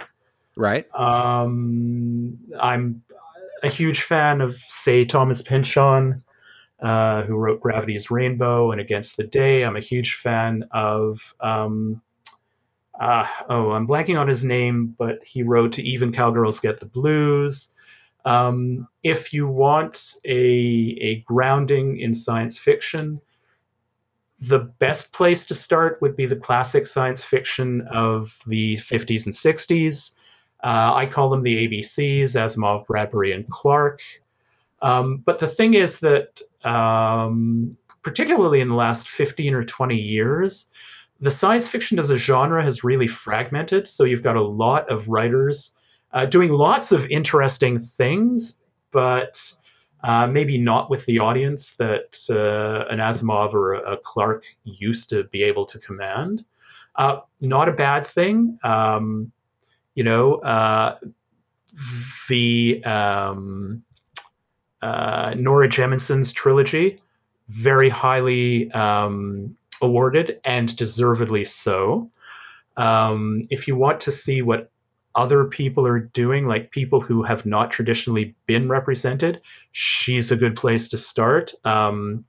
Right. 0.55 0.85
Um, 0.95 2.37
I'm 2.59 3.03
a 3.63 3.67
huge 3.69 4.01
fan 4.01 4.41
of, 4.41 4.53
say, 4.53 5.05
Thomas 5.05 5.41
Pynchon. 5.41 6.23
uh, 6.81 7.23
who 7.23 7.35
wrote 7.35 7.61
Gravity's 7.61 8.11
Rainbow 8.11 8.71
and 8.71 8.79
Against 8.79 9.17
the 9.17 9.23
Day. 9.23 9.63
I'm 9.63 9.75
a 9.75 9.81
huge 9.81 10.15
fan 10.15 10.65
of. 10.71 11.33
Um, 11.39 12.01
uh, 12.99 13.27
oh, 13.49 13.71
I'm 13.71 13.87
blanking 13.87 14.19
on 14.19 14.27
his 14.27 14.43
name, 14.43 14.95
but 14.97 15.23
he 15.23 15.43
wrote 15.43 15.73
To 15.73 15.83
Even 15.83 16.11
Cowgirls 16.11 16.59
Get 16.59 16.79
the 16.79 16.85
Blues. 16.85 17.69
Um, 18.25 18.87
if 19.03 19.33
you 19.33 19.47
want 19.47 20.15
a, 20.25 20.35
a 20.35 21.23
grounding 21.25 21.99
in 21.99 22.13
science 22.13 22.57
fiction, 22.57 23.21
the 24.39 24.59
best 24.59 25.13
place 25.13 25.45
to 25.47 25.55
start 25.55 26.01
would 26.01 26.15
be 26.15 26.25
the 26.25 26.35
classic 26.35 26.85
science 26.85 27.23
fiction 27.23 27.87
of 27.91 28.37
the 28.47 28.75
50s 28.77 29.25
and 29.25 29.35
60s. 29.35 30.11
Uh, 30.63 30.93
I 30.93 31.05
call 31.05 31.29
them 31.29 31.43
the 31.43 31.67
ABCs, 31.67 32.35
Asimov, 32.35 32.87
Bradbury, 32.87 33.31
and 33.31 33.47
Clarke. 33.49 34.01
Um, 34.81 35.17
but 35.17 35.39
the 35.39 35.47
thing 35.47 35.73
is 35.73 35.99
that, 35.99 36.41
um, 36.63 37.77
particularly 38.03 38.61
in 38.61 38.67
the 38.67 38.75
last 38.75 39.07
15 39.07 39.53
or 39.53 39.63
20 39.63 39.95
years, 39.95 40.69
the 41.19 41.31
science 41.31 41.67
fiction 41.67 41.99
as 41.99 42.09
a 42.09 42.17
genre 42.17 42.63
has 42.63 42.83
really 42.83 43.07
fragmented. 43.07 43.87
So 43.87 44.03
you've 44.03 44.23
got 44.23 44.35
a 44.35 44.41
lot 44.41 44.91
of 44.91 45.09
writers 45.09 45.73
uh, 46.11 46.25
doing 46.25 46.51
lots 46.51 46.91
of 46.91 47.09
interesting 47.09 47.79
things, 47.79 48.59
but 48.91 49.53
uh, 50.03 50.27
maybe 50.27 50.57
not 50.57 50.89
with 50.89 51.05
the 51.05 51.19
audience 51.19 51.75
that 51.77 52.17
uh, 52.29 52.91
an 52.91 52.99
Asimov 52.99 53.53
or 53.53 53.73
a, 53.73 53.97
Clarke 53.97 54.45
used 54.63 55.09
to 55.09 55.23
be 55.23 55.43
able 55.43 55.65
to 55.67 55.79
command. 55.79 56.45
Uh, 56.95 57.21
not 57.41 57.67
a 57.67 57.73
bad 57.73 58.05
thing. 58.05 58.59
Um, 58.63 59.31
you 59.95 60.03
know, 60.03 60.35
uh, 60.35 60.97
the 62.29 62.83
um, 62.85 63.83
uh, 64.81 65.33
Nora 65.35 65.67
Jemisin's 65.67 66.31
trilogy, 66.31 67.01
very 67.47 67.89
highly 67.89 68.71
um, 68.71 69.56
awarded 69.81 70.39
and 70.43 70.73
deservedly 70.75 71.45
so. 71.45 72.11
Um, 72.75 73.41
if 73.49 73.67
you 73.67 73.75
want 73.75 74.01
to 74.01 74.11
see 74.11 74.41
what 74.41 74.71
other 75.15 75.45
people 75.45 75.87
are 75.87 75.99
doing, 75.99 76.45
like 76.45 76.69
people 76.71 77.01
who 77.01 77.23
have 77.23 77.45
not 77.45 77.71
traditionally 77.71 78.35
been 78.45 78.69
represented, 78.69 79.41
she's 79.71 80.31
a 80.31 80.35
good 80.37 80.55
place 80.55 80.89
to 80.89 80.97
start. 80.97 81.53
Um, 81.65 82.25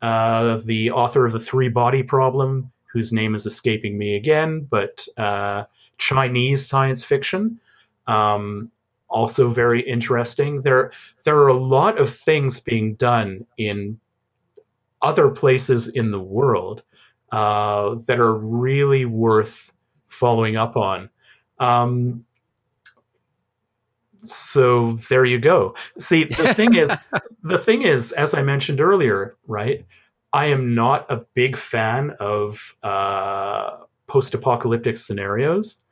uh, 0.00 0.58
the 0.64 0.92
author 0.92 1.24
of 1.24 1.32
the 1.32 1.40
Three 1.40 1.68
Body 1.68 2.04
Problem, 2.04 2.70
whose 2.92 3.12
name 3.12 3.34
is 3.34 3.46
escaping 3.46 3.98
me 3.98 4.16
again, 4.16 4.66
but 4.70 5.06
uh, 5.16 5.64
Chinese 5.98 6.66
science 6.66 7.04
fiction, 7.04 7.60
um, 8.06 8.70
also 9.08 9.48
very 9.50 9.82
interesting. 9.82 10.62
There, 10.62 10.92
there 11.24 11.36
are 11.38 11.48
a 11.48 11.54
lot 11.54 11.98
of 11.98 12.10
things 12.10 12.60
being 12.60 12.94
done 12.94 13.46
in 13.58 13.98
other 15.02 15.30
places 15.30 15.88
in 15.88 16.10
the 16.10 16.20
world 16.20 16.82
uh, 17.32 17.94
that 18.06 18.20
are 18.20 18.34
really 18.34 19.04
worth 19.04 19.72
following 20.08 20.56
up 20.56 20.76
on. 20.76 21.10
Um, 21.58 22.24
so 24.22 24.92
there 25.08 25.24
you 25.24 25.38
go. 25.38 25.74
See, 25.98 26.24
the 26.24 26.54
thing 26.54 26.74
is, 26.74 26.90
the 27.42 27.58
thing 27.58 27.82
is, 27.82 28.12
as 28.12 28.34
I 28.34 28.42
mentioned 28.42 28.80
earlier, 28.80 29.36
right? 29.46 29.86
I 30.32 30.46
am 30.46 30.74
not 30.74 31.10
a 31.10 31.24
big 31.34 31.56
fan 31.56 32.16
of 32.20 32.76
uh, 32.82 33.78
post-apocalyptic 34.06 34.96
scenarios, 34.96 35.82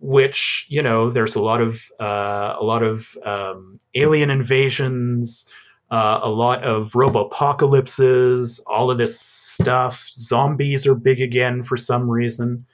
which 0.00 0.66
you 0.68 0.82
know, 0.82 1.10
there's 1.10 1.34
a 1.34 1.42
lot 1.42 1.60
of 1.60 1.90
uh, 1.98 2.56
a 2.58 2.62
lot 2.62 2.82
of 2.82 3.16
um, 3.24 3.80
alien 3.94 4.30
invasions, 4.30 5.46
uh, 5.90 6.20
a 6.22 6.28
lot 6.28 6.64
of 6.64 6.92
robopocalypses, 6.92 8.60
all 8.66 8.90
of 8.90 8.98
this 8.98 9.18
stuff. 9.20 10.08
Zombies 10.08 10.86
are 10.86 10.94
big 10.94 11.20
again 11.20 11.62
for 11.62 11.76
some 11.76 12.10
reason. 12.10 12.66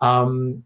Um, 0.00 0.64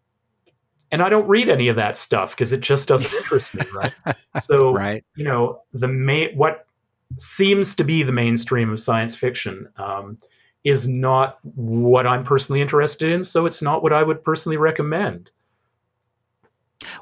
and 0.92 1.02
I 1.02 1.08
don't 1.08 1.26
read 1.26 1.48
any 1.48 1.68
of 1.68 1.76
that 1.76 1.96
stuff 1.96 2.30
because 2.30 2.52
it 2.52 2.60
just 2.60 2.88
doesn't 2.88 3.12
interest 3.12 3.54
me, 3.54 3.64
right? 3.74 3.92
So, 4.38 4.70
right. 4.70 5.02
you 5.14 5.24
know, 5.24 5.62
the 5.72 5.88
main 5.88 6.36
what 6.36 6.66
seems 7.18 7.76
to 7.76 7.84
be 7.84 8.02
the 8.02 8.12
mainstream 8.12 8.70
of 8.70 8.78
science 8.78 9.16
fiction 9.16 9.70
um, 9.78 10.18
is 10.62 10.86
not 10.86 11.38
what 11.42 12.06
I'm 12.06 12.24
personally 12.24 12.60
interested 12.60 13.12
in, 13.12 13.24
so 13.24 13.46
it's 13.46 13.62
not 13.62 13.82
what 13.82 13.94
I 13.94 14.02
would 14.02 14.22
personally 14.22 14.58
recommend. 14.58 15.30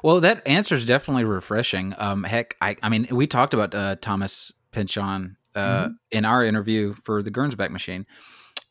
Well, 0.01 0.21
that 0.21 0.47
answer 0.47 0.75
is 0.75 0.85
definitely 0.85 1.25
refreshing. 1.25 1.93
Um, 1.97 2.23
heck, 2.23 2.55
I, 2.61 2.77
I 2.81 2.87
mean, 2.87 3.07
we 3.11 3.27
talked 3.27 3.53
about 3.53 3.75
uh, 3.75 3.97
Thomas 4.01 4.53
Pynchon 4.75 5.37
uh, 5.55 5.85
mm-hmm. 5.85 5.93
in 6.11 6.25
our 6.25 6.43
interview 6.43 6.93
for 7.03 7.23
the 7.23 7.31
Gernsback 7.31 7.71
Machine, 7.71 8.05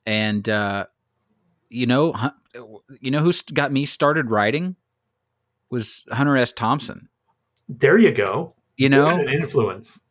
and 0.04 0.46
uh, 0.48 0.86
you 1.70 1.86
know, 1.86 2.14
you 3.00 3.10
know 3.10 3.20
who 3.20 3.32
got 3.54 3.72
me 3.72 3.86
started 3.86 4.30
writing 4.30 4.76
was 5.70 6.04
Hunter 6.12 6.36
S. 6.36 6.52
Thompson. 6.52 7.08
There 7.68 7.98
you 7.98 8.12
go. 8.12 8.54
You 8.76 8.90
know, 8.90 9.08
an 9.08 9.28
influence. 9.28 10.04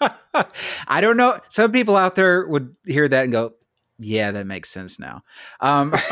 I 0.88 1.00
don't 1.00 1.16
know. 1.16 1.38
Some 1.48 1.72
people 1.72 1.96
out 1.96 2.14
there 2.14 2.46
would 2.46 2.76
hear 2.84 3.08
that 3.08 3.24
and 3.24 3.32
go, 3.32 3.54
"Yeah, 3.98 4.30
that 4.30 4.46
makes 4.46 4.70
sense 4.70 4.98
now." 4.98 5.22
Um, 5.60 5.92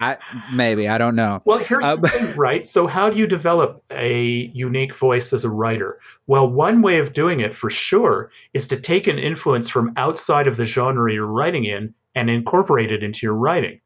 I 0.00 0.18
maybe 0.52 0.88
I 0.88 0.98
don't 0.98 1.14
know. 1.14 1.42
Well, 1.44 1.58
here's 1.58 1.84
uh, 1.84 1.96
the 1.96 2.08
thing, 2.08 2.36
right? 2.36 2.66
So, 2.66 2.86
how 2.86 3.10
do 3.10 3.18
you 3.18 3.26
develop 3.26 3.84
a 3.90 4.50
unique 4.52 4.94
voice 4.94 5.32
as 5.32 5.44
a 5.44 5.50
writer? 5.50 6.00
Well, 6.26 6.48
one 6.48 6.82
way 6.82 6.98
of 6.98 7.12
doing 7.12 7.40
it, 7.40 7.54
for 7.54 7.68
sure, 7.68 8.30
is 8.54 8.68
to 8.68 8.80
take 8.80 9.06
an 9.06 9.18
influence 9.18 9.68
from 9.68 9.92
outside 9.96 10.46
of 10.46 10.56
the 10.56 10.64
genre 10.64 11.12
you're 11.12 11.26
writing 11.26 11.64
in 11.64 11.94
and 12.14 12.30
incorporate 12.30 12.92
it 12.92 13.02
into 13.02 13.26
your 13.26 13.34
writing. 13.34 13.80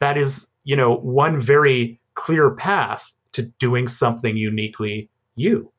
That 0.00 0.16
is 0.16 0.52
you 0.64 0.76
know, 0.76 0.94
one 0.94 1.40
very 1.40 2.00
clear 2.14 2.50
path 2.50 3.12
to 3.32 3.42
doing 3.42 3.88
something 3.88 4.36
uniquely 4.36 5.10
you. 5.34 5.72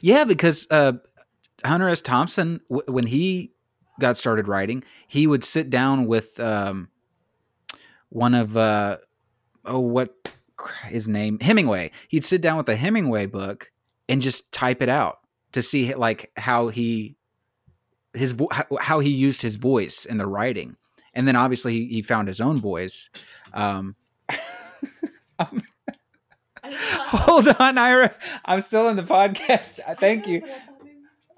Yeah, 0.00 0.24
because 0.24 0.66
uh, 0.70 0.94
Hunter 1.64 1.88
S. 1.88 2.00
Thompson, 2.00 2.60
w- 2.70 2.90
when 2.90 3.06
he 3.06 3.52
got 4.00 4.16
started 4.16 4.48
writing, 4.48 4.82
he 5.06 5.26
would 5.26 5.44
sit 5.44 5.68
down 5.68 6.06
with 6.06 6.40
um, 6.40 6.88
one 8.08 8.34
of 8.34 8.56
uh, 8.56 8.96
oh, 9.64 9.80
what 9.80 10.14
his 10.86 11.06
name 11.06 11.38
Hemingway. 11.40 11.90
He'd 12.08 12.24
sit 12.24 12.40
down 12.40 12.56
with 12.56 12.68
a 12.68 12.76
Hemingway 12.76 13.26
book 13.26 13.70
and 14.08 14.22
just 14.22 14.50
type 14.52 14.82
it 14.82 14.88
out 14.88 15.18
to 15.52 15.62
see 15.62 15.94
like 15.94 16.30
how 16.36 16.68
he 16.68 17.16
his 18.12 18.32
vo- 18.32 18.50
how 18.80 19.00
he 19.00 19.10
used 19.10 19.42
his 19.42 19.56
voice 19.56 20.04
in 20.04 20.18
the 20.18 20.26
writing 20.26 20.76
and 21.14 21.26
then 21.26 21.36
obviously 21.36 21.72
he, 21.72 21.86
he 21.86 22.02
found 22.02 22.28
his 22.28 22.40
own 22.40 22.60
voice. 22.60 23.08
Um, 23.52 23.94
hold 26.64 27.48
on, 27.48 27.78
Ira. 27.78 28.14
I'm 28.44 28.60
still 28.60 28.88
in 28.88 28.96
the 28.96 29.02
podcast. 29.02 29.80
Thank 29.98 30.26
you. 30.26 30.42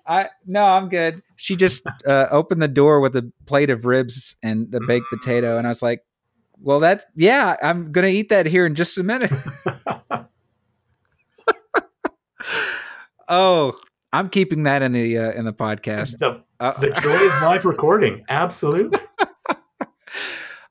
I 0.07 0.31
no, 0.47 0.65
I'm 0.65 0.89
good. 0.89 1.23
She 1.37 1.57
just 1.57 1.83
uh, 2.07 2.29
opened 2.31 2.63
the 2.63 2.69
door 2.69 3.01
with 3.01 3.17
a 3.17 3.31
plate 3.47 3.71
of 3.71 3.85
ribs 3.85 4.37
and 4.43 4.73
a 4.75 4.81
baked 4.87 5.07
potato, 5.11 5.59
and 5.59 5.67
I 5.67 5.71
was 5.71 5.83
like, 5.83 6.05
"Well, 6.61 6.81
that 6.81 7.07
yeah, 7.17 7.57
I'm 7.61 7.91
gonna 7.91 8.07
eat 8.09 8.29
that 8.29 8.47
here 8.47 8.67
in 8.67 8.77
just 8.77 8.97
a 8.99 9.03
minute." 9.03 9.33
oh, 13.29 13.79
I'm 14.13 14.29
keeping 14.29 14.65
that 14.65 14.83
in 14.83 14.93
the 14.93 15.19
uh, 15.19 15.33
in 15.33 15.45
the 15.45 15.53
podcast. 15.53 16.19
The, 16.19 16.43
uh, 16.61 16.73
the 16.81 16.91
joy 17.03 17.27
of 17.27 17.43
live 17.43 17.65
recording, 17.65 18.25
absolutely. 18.29 18.99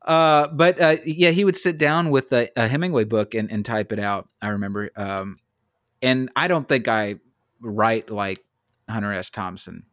Uh, 0.05 0.47
but 0.49 0.79
uh, 0.79 0.97
yeah, 1.03 1.31
he 1.31 1.43
would 1.43 1.57
sit 1.57 1.79
down 1.79 2.11
with 2.11 2.31
a, 2.31 2.47
a 2.55 2.67
Hemingway 2.67 3.05
book 3.05 3.33
and, 3.33 3.51
and, 3.51 3.65
type 3.65 3.91
it 3.91 3.97
out. 3.97 4.29
I 4.39 4.49
remember, 4.49 4.91
um, 4.95 5.37
and 5.99 6.29
I 6.35 6.47
don't 6.47 6.69
think 6.69 6.87
I 6.87 7.15
write 7.59 8.11
like 8.11 8.45
Hunter 8.87 9.11
S. 9.13 9.31
Thompson, 9.31 9.87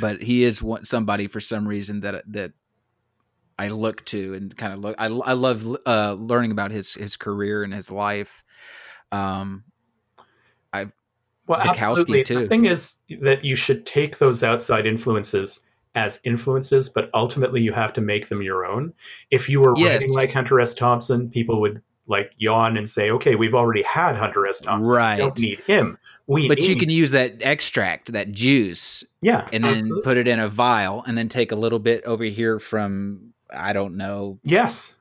but 0.00 0.22
he 0.22 0.42
is 0.42 0.60
one, 0.60 0.84
somebody 0.84 1.28
for 1.28 1.38
some 1.38 1.68
reason 1.68 2.00
that 2.00 2.24
that 2.32 2.52
I 3.56 3.68
look 3.68 4.04
to 4.06 4.34
and 4.34 4.56
kind 4.56 4.72
of 4.72 4.80
look. 4.80 4.96
I, 4.98 5.06
I 5.06 5.34
love 5.34 5.64
uh, 5.86 6.14
learning 6.14 6.50
about 6.50 6.72
his 6.72 6.94
his 6.94 7.16
career 7.16 7.62
and 7.62 7.72
his 7.72 7.92
life. 7.92 8.42
Um, 9.12 9.62
well, 11.48 11.60
Bukowski 11.60 11.68
absolutely. 11.70 12.22
Too. 12.24 12.40
The 12.40 12.46
thing 12.46 12.66
is 12.66 12.96
that 13.22 13.44
you 13.44 13.56
should 13.56 13.86
take 13.86 14.18
those 14.18 14.42
outside 14.42 14.86
influences 14.86 15.60
as 15.94 16.20
influences, 16.24 16.90
but 16.90 17.10
ultimately 17.14 17.62
you 17.62 17.72
have 17.72 17.94
to 17.94 18.00
make 18.00 18.28
them 18.28 18.42
your 18.42 18.64
own. 18.64 18.92
If 19.30 19.48
you 19.48 19.60
were 19.60 19.74
yes. 19.76 20.02
writing 20.02 20.14
like 20.14 20.32
Hunter 20.32 20.60
S. 20.60 20.74
Thompson, 20.74 21.30
people 21.30 21.60
would 21.62 21.82
like 22.06 22.32
yawn 22.38 22.76
and 22.76 22.88
say, 22.88 23.10
"Okay, 23.10 23.34
we've 23.34 23.54
already 23.54 23.82
had 23.82 24.16
Hunter 24.16 24.46
S. 24.46 24.60
Thompson. 24.60 24.94
Right. 24.94 25.16
We 25.16 25.20
don't 25.22 25.38
need 25.38 25.60
him." 25.60 25.98
We 26.26 26.46
but 26.46 26.58
need- 26.58 26.68
you 26.68 26.76
can 26.76 26.90
use 26.90 27.12
that 27.12 27.42
extract, 27.42 28.12
that 28.12 28.32
juice, 28.32 29.02
yeah, 29.22 29.48
and 29.50 29.64
then 29.64 29.76
absolutely. 29.76 30.02
put 30.02 30.16
it 30.18 30.28
in 30.28 30.38
a 30.38 30.48
vial, 30.48 31.02
and 31.06 31.16
then 31.16 31.28
take 31.28 31.52
a 31.52 31.56
little 31.56 31.78
bit 31.78 32.04
over 32.04 32.24
here 32.24 32.58
from 32.58 33.32
I 33.50 33.72
don't 33.72 33.96
know. 33.96 34.38
Yes. 34.42 34.94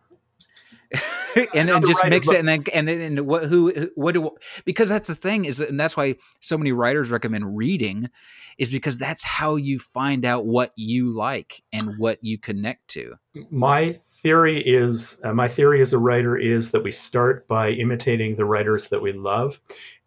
and 1.53 1.69
then 1.69 1.85
just 1.85 2.05
mix 2.07 2.29
it 2.29 2.39
and 2.39 2.47
then 2.47 2.63
and 2.73 2.87
then 2.87 3.01
and 3.01 3.27
what 3.27 3.45
who 3.45 3.89
what 3.95 4.13
do 4.13 4.31
because 4.65 4.89
that's 4.89 5.07
the 5.07 5.15
thing 5.15 5.45
is 5.45 5.57
that, 5.57 5.69
and 5.69 5.79
that's 5.79 5.97
why 5.97 6.15
so 6.39 6.57
many 6.57 6.71
writers 6.71 7.09
recommend 7.09 7.57
reading 7.57 8.09
is 8.57 8.71
because 8.71 8.97
that's 8.97 9.23
how 9.23 9.55
you 9.55 9.79
find 9.79 10.25
out 10.25 10.45
what 10.45 10.71
you 10.75 11.11
like 11.11 11.63
and 11.71 11.97
what 11.97 12.23
you 12.23 12.37
connect 12.37 12.87
to. 12.89 13.15
My 13.51 13.93
theory 13.93 14.59
is 14.59 15.19
uh, 15.23 15.33
my 15.33 15.47
theory 15.47 15.81
as 15.81 15.93
a 15.93 15.99
writer 15.99 16.37
is 16.37 16.71
that 16.71 16.83
we 16.83 16.91
start 16.91 17.47
by 17.47 17.69
imitating 17.69 18.35
the 18.35 18.45
writers 18.45 18.89
that 18.89 19.01
we 19.01 19.11
love 19.11 19.59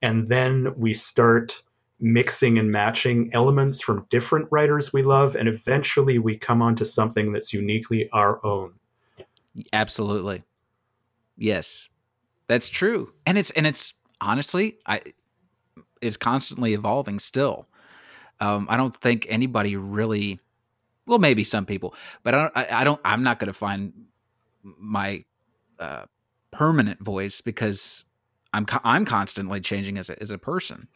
and 0.02 0.26
then 0.26 0.74
we 0.76 0.94
start 0.94 1.62
mixing 2.00 2.58
and 2.58 2.72
matching 2.72 3.30
elements 3.34 3.82
from 3.82 4.06
different 4.08 4.48
writers 4.50 4.92
we 4.92 5.02
love 5.02 5.36
and 5.36 5.48
eventually 5.48 6.18
we 6.18 6.36
come 6.36 6.62
onto 6.62 6.84
something 6.84 7.32
that's 7.32 7.52
uniquely 7.52 8.08
our 8.10 8.44
own. 8.44 8.72
Absolutely 9.72 10.42
yes. 11.40 11.88
That's 12.46 12.68
true. 12.68 13.12
And 13.26 13.38
it's 13.38 13.50
and 13.50 13.66
it's 13.66 13.94
honestly 14.20 14.76
i 14.86 15.00
is 16.00 16.16
constantly 16.16 16.74
evolving 16.74 17.18
still. 17.18 17.66
Um, 18.40 18.66
i 18.70 18.76
don't 18.76 18.96
think 18.96 19.26
anybody 19.28 19.76
really 19.76 20.40
well 21.06 21.18
maybe 21.18 21.44
some 21.44 21.66
people 21.66 21.94
but 22.22 22.34
i 22.34 22.38
don't 22.38 22.56
i, 22.56 22.80
I 22.80 22.84
don't 22.84 23.00
i'm 23.04 23.22
not 23.22 23.38
going 23.38 23.48
to 23.48 23.52
find 23.52 23.92
my 24.62 25.24
uh, 25.78 26.04
permanent 26.50 27.00
voice 27.00 27.42
because 27.42 28.04
i'm 28.54 28.66
i'm 28.82 29.04
constantly 29.04 29.60
changing 29.60 29.98
as 29.98 30.08
a, 30.10 30.20
as 30.20 30.30
a 30.30 30.38
person. 30.38 30.88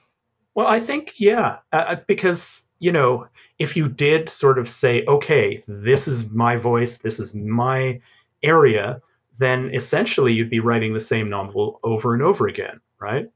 Well, 0.54 0.66
I 0.68 0.80
think 0.80 1.14
yeah, 1.18 1.59
uh, 1.72 1.85
uh, 1.88 1.96
because 2.07 2.64
you 2.78 2.92
know, 2.92 3.28
if 3.59 3.76
you 3.76 3.88
did 3.88 4.28
sort 4.28 4.59
of 4.59 4.68
say, 4.68 5.04
okay, 5.07 5.62
this 5.66 6.09
is 6.09 6.30
my 6.30 6.57
voice, 6.57 6.98
this 6.98 7.18
is 7.18 7.35
my 7.35 8.00
area, 8.42 9.00
then 9.38 9.75
essentially 9.75 10.33
you'd 10.33 10.51
be 10.51 10.61
writing 10.61 10.94
the 10.94 11.01
same 11.01 11.29
novel 11.29 11.81
over 11.83 12.14
and 12.14 12.23
over 12.23 12.47
again, 12.47 12.81
right? 12.99 13.31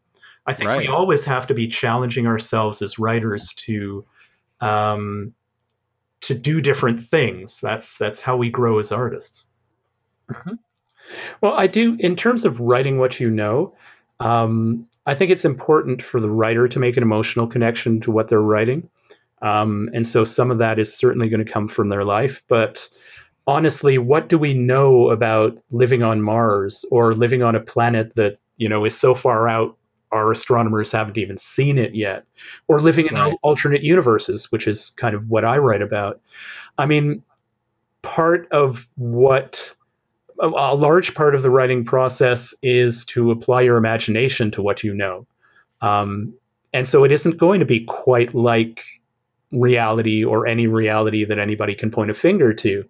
I 0.46 0.54
think 0.54 0.68
right. 0.68 0.78
we 0.78 0.88
always 0.88 1.26
have 1.26 1.48
to 1.48 1.54
be 1.54 1.68
challenging 1.68 2.26
ourselves 2.26 2.80
as 2.80 2.98
writers 2.98 3.52
to 3.58 4.06
um, 4.60 5.34
to 6.22 6.34
do 6.34 6.60
different 6.60 7.00
things. 7.00 7.60
That's 7.60 7.98
that's 7.98 8.20
how 8.20 8.36
we 8.36 8.50
grow 8.50 8.78
as 8.78 8.92
artists. 8.92 9.46
Mm-hmm. 10.30 10.54
Well, 11.40 11.54
I 11.54 11.66
do 11.66 11.96
in 11.98 12.16
terms 12.16 12.44
of 12.44 12.60
writing 12.60 12.98
what 12.98 13.20
you 13.20 13.30
know. 13.30 13.74
Um, 14.20 14.88
I 15.06 15.14
think 15.14 15.30
it's 15.30 15.44
important 15.44 16.02
for 16.02 16.20
the 16.20 16.30
writer 16.30 16.66
to 16.68 16.78
make 16.80 16.96
an 16.96 17.02
emotional 17.02 17.46
connection 17.46 18.00
to 18.00 18.10
what 18.10 18.28
they're 18.28 18.40
writing. 18.40 18.90
Um, 19.40 19.90
and 19.94 20.04
so 20.04 20.24
some 20.24 20.50
of 20.50 20.58
that 20.58 20.78
is 20.78 20.92
certainly 20.92 21.28
going 21.28 21.44
to 21.44 21.50
come 21.50 21.68
from 21.68 21.88
their 21.88 22.04
life. 22.04 22.42
But 22.48 22.88
honestly, 23.48 23.96
what 23.96 24.28
do 24.28 24.36
we 24.36 24.52
know 24.52 25.08
about 25.08 25.58
living 25.70 26.02
on 26.02 26.20
Mars 26.20 26.84
or 26.90 27.14
living 27.14 27.42
on 27.42 27.56
a 27.56 27.60
planet 27.60 28.14
that, 28.14 28.38
you 28.58 28.68
know, 28.68 28.84
is 28.84 28.96
so 28.96 29.14
far 29.14 29.48
out 29.48 29.76
our 30.12 30.30
astronomers 30.30 30.92
haven't 30.92 31.16
even 31.16 31.38
seen 31.38 31.78
it 31.78 31.94
yet, 31.94 32.24
or 32.68 32.80
living 32.80 33.06
in 33.06 33.14
right. 33.14 33.34
alternate 33.42 33.82
universes, 33.82 34.52
which 34.52 34.66
is 34.66 34.90
kind 34.90 35.14
of 35.14 35.28
what 35.30 35.46
I 35.46 35.58
write 35.58 35.82
about. 35.82 36.20
I 36.76 36.84
mean, 36.84 37.22
part 38.02 38.48
of 38.52 38.86
what 38.96 39.74
a, 40.38 40.46
a 40.46 40.74
large 40.74 41.14
part 41.14 41.34
of 41.34 41.42
the 41.42 41.50
writing 41.50 41.84
process 41.84 42.54
is 42.62 43.06
to 43.06 43.30
apply 43.30 43.62
your 43.62 43.78
imagination 43.78 44.50
to 44.52 44.62
what 44.62 44.84
you 44.84 44.94
know. 44.94 45.26
Um, 45.80 46.34
and 46.74 46.86
so 46.86 47.04
it 47.04 47.12
isn't 47.12 47.38
going 47.38 47.60
to 47.60 47.66
be 47.66 47.80
quite 47.80 48.34
like 48.34 48.82
reality 49.52 50.22
or 50.22 50.46
any 50.46 50.66
reality 50.66 51.24
that 51.24 51.38
anybody 51.38 51.74
can 51.74 51.90
point 51.90 52.10
a 52.10 52.14
finger 52.14 52.52
to. 52.52 52.84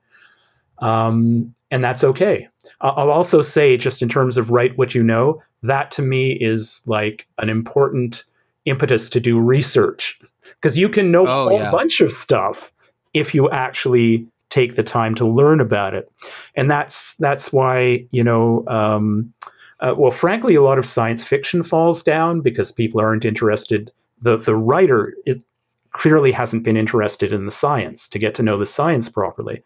Um, 0.81 1.55
and 1.71 1.85
that's 1.85 2.05
okay. 2.05 2.49
I'll 2.81 3.11
also 3.11 3.43
say, 3.43 3.77
just 3.77 4.03
in 4.03 4.09
terms 4.09 4.37
of 4.37 4.51
write 4.51 4.79
what 4.79 4.95
you 4.95 5.03
know, 5.03 5.43
that 5.63 5.93
to 5.93 6.03
me 6.03 6.33
is 6.33 6.83
like 6.87 7.27
an 7.39 7.51
important 7.51 8.25
impetus 8.65 9.11
to 9.11 9.21
do 9.21 9.41
research 9.41 10.21
because 10.43 10.79
you 10.79 10.89
can 10.89 11.11
know 11.11 11.27
oh, 11.27 11.49
a 11.49 11.55
yeah. 11.55 11.71
bunch 11.71 12.01
of 12.01 12.13
stuff 12.13 12.73
if 13.15 13.35
you 13.35 13.51
actually 13.51 14.29
take 14.51 14.75
the 14.75 14.83
time 14.83 15.15
to 15.17 15.27
learn 15.27 15.61
about 15.61 15.95
it. 15.95 16.11
And 16.55 16.71
that's 16.71 17.15
that's 17.19 17.53
why 17.53 18.07
you 18.11 18.25
know. 18.25 18.65
Um, 18.67 19.35
uh, 19.81 19.95
well, 19.97 20.11
frankly, 20.11 20.57
a 20.57 20.63
lot 20.63 20.79
of 20.79 20.87
science 20.87 21.25
fiction 21.25 21.63
falls 21.63 22.03
down 22.03 22.41
because 22.41 22.73
people 22.73 23.01
aren't 23.01 23.25
interested. 23.25 23.93
The 24.21 24.37
the 24.37 24.57
writer 24.57 25.15
it 25.25 25.45
clearly 25.91 26.33
hasn't 26.33 26.65
been 26.65 26.77
interested 26.77 27.33
in 27.33 27.47
the 27.47 27.53
science 27.53 28.09
to 28.09 28.19
get 28.19 28.35
to 28.37 28.43
know 28.43 28.59
the 28.59 28.67
science 28.67 29.09
properly. 29.09 29.63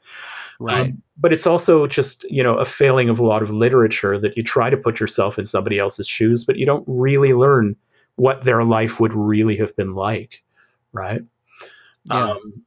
Right. 0.60 0.86
Um, 0.86 1.02
but 1.16 1.32
it's 1.32 1.46
also 1.46 1.86
just 1.86 2.24
you 2.30 2.42
know 2.42 2.56
a 2.56 2.64
failing 2.64 3.08
of 3.08 3.18
a 3.18 3.26
lot 3.26 3.42
of 3.42 3.50
literature 3.50 4.18
that 4.18 4.36
you 4.36 4.42
try 4.42 4.70
to 4.70 4.76
put 4.76 5.00
yourself 5.00 5.38
in 5.38 5.44
somebody 5.44 5.78
else's 5.78 6.08
shoes, 6.08 6.44
but 6.44 6.56
you 6.56 6.66
don't 6.66 6.84
really 6.86 7.32
learn 7.32 7.76
what 8.16 8.44
their 8.44 8.62
life 8.62 9.00
would 9.00 9.14
really 9.14 9.56
have 9.56 9.74
been 9.76 9.94
like, 9.94 10.42
right? 10.92 11.22
Yeah. 12.04 12.30
Um, 12.30 12.64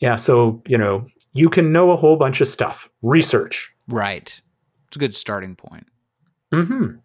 yeah, 0.00 0.16
so, 0.16 0.62
you 0.66 0.78
know, 0.78 1.06
you 1.32 1.50
can 1.50 1.72
know 1.72 1.90
a 1.90 1.96
whole 1.96 2.16
bunch 2.16 2.40
of 2.40 2.48
stuff. 2.48 2.88
Research. 3.02 3.72
Right. 3.86 4.40
It's 4.88 4.96
a 4.96 4.98
good 4.98 5.14
starting 5.14 5.56
point. 5.56 5.86
Mm-hmm. 6.52 6.96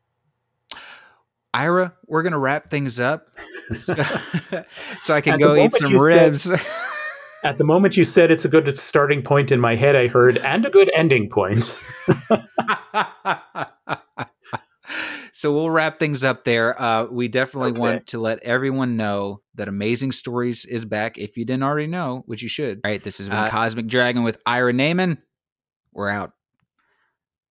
Ira, 1.55 1.93
we're 2.05 2.21
going 2.21 2.33
to 2.33 2.37
wrap 2.37 2.69
things 2.69 2.99
up 2.99 3.29
so, 3.73 3.93
so 5.01 5.15
I 5.15 5.21
can 5.21 5.39
go 5.39 5.55
eat 5.55 5.73
some 5.73 5.97
ribs. 5.97 6.41
Said, 6.43 6.59
at 7.45 7.57
the 7.57 7.63
moment 7.63 7.95
you 7.95 8.03
said 8.03 8.29
it's 8.29 8.43
a 8.43 8.49
good 8.49 8.77
starting 8.77 9.21
point 9.21 9.53
in 9.53 9.61
my 9.61 9.75
head, 9.75 9.95
I 9.95 10.07
heard, 10.07 10.37
and 10.37 10.65
a 10.65 10.69
good 10.69 10.91
ending 10.93 11.29
point. 11.29 11.63
so 15.31 15.53
we'll 15.53 15.69
wrap 15.69 15.97
things 15.97 16.25
up 16.25 16.43
there. 16.43 16.79
Uh, 16.81 17.05
we 17.05 17.29
definitely 17.29 17.71
okay. 17.71 17.79
want 17.79 18.07
to 18.07 18.19
let 18.19 18.43
everyone 18.43 18.97
know 18.97 19.41
that 19.55 19.69
Amazing 19.69 20.11
Stories 20.11 20.65
is 20.65 20.83
back. 20.83 21.17
If 21.17 21.37
you 21.37 21.45
didn't 21.45 21.63
already 21.63 21.87
know, 21.87 22.23
which 22.25 22.43
you 22.43 22.49
should. 22.49 22.81
All 22.83 22.91
right, 22.91 23.01
this 23.01 23.17
has 23.19 23.29
been 23.29 23.37
uh, 23.37 23.49
Cosmic 23.49 23.87
Dragon 23.87 24.23
with 24.23 24.39
Ira 24.45 24.73
Nayman. 24.73 25.19
We're 25.93 26.09
out. 26.09 26.33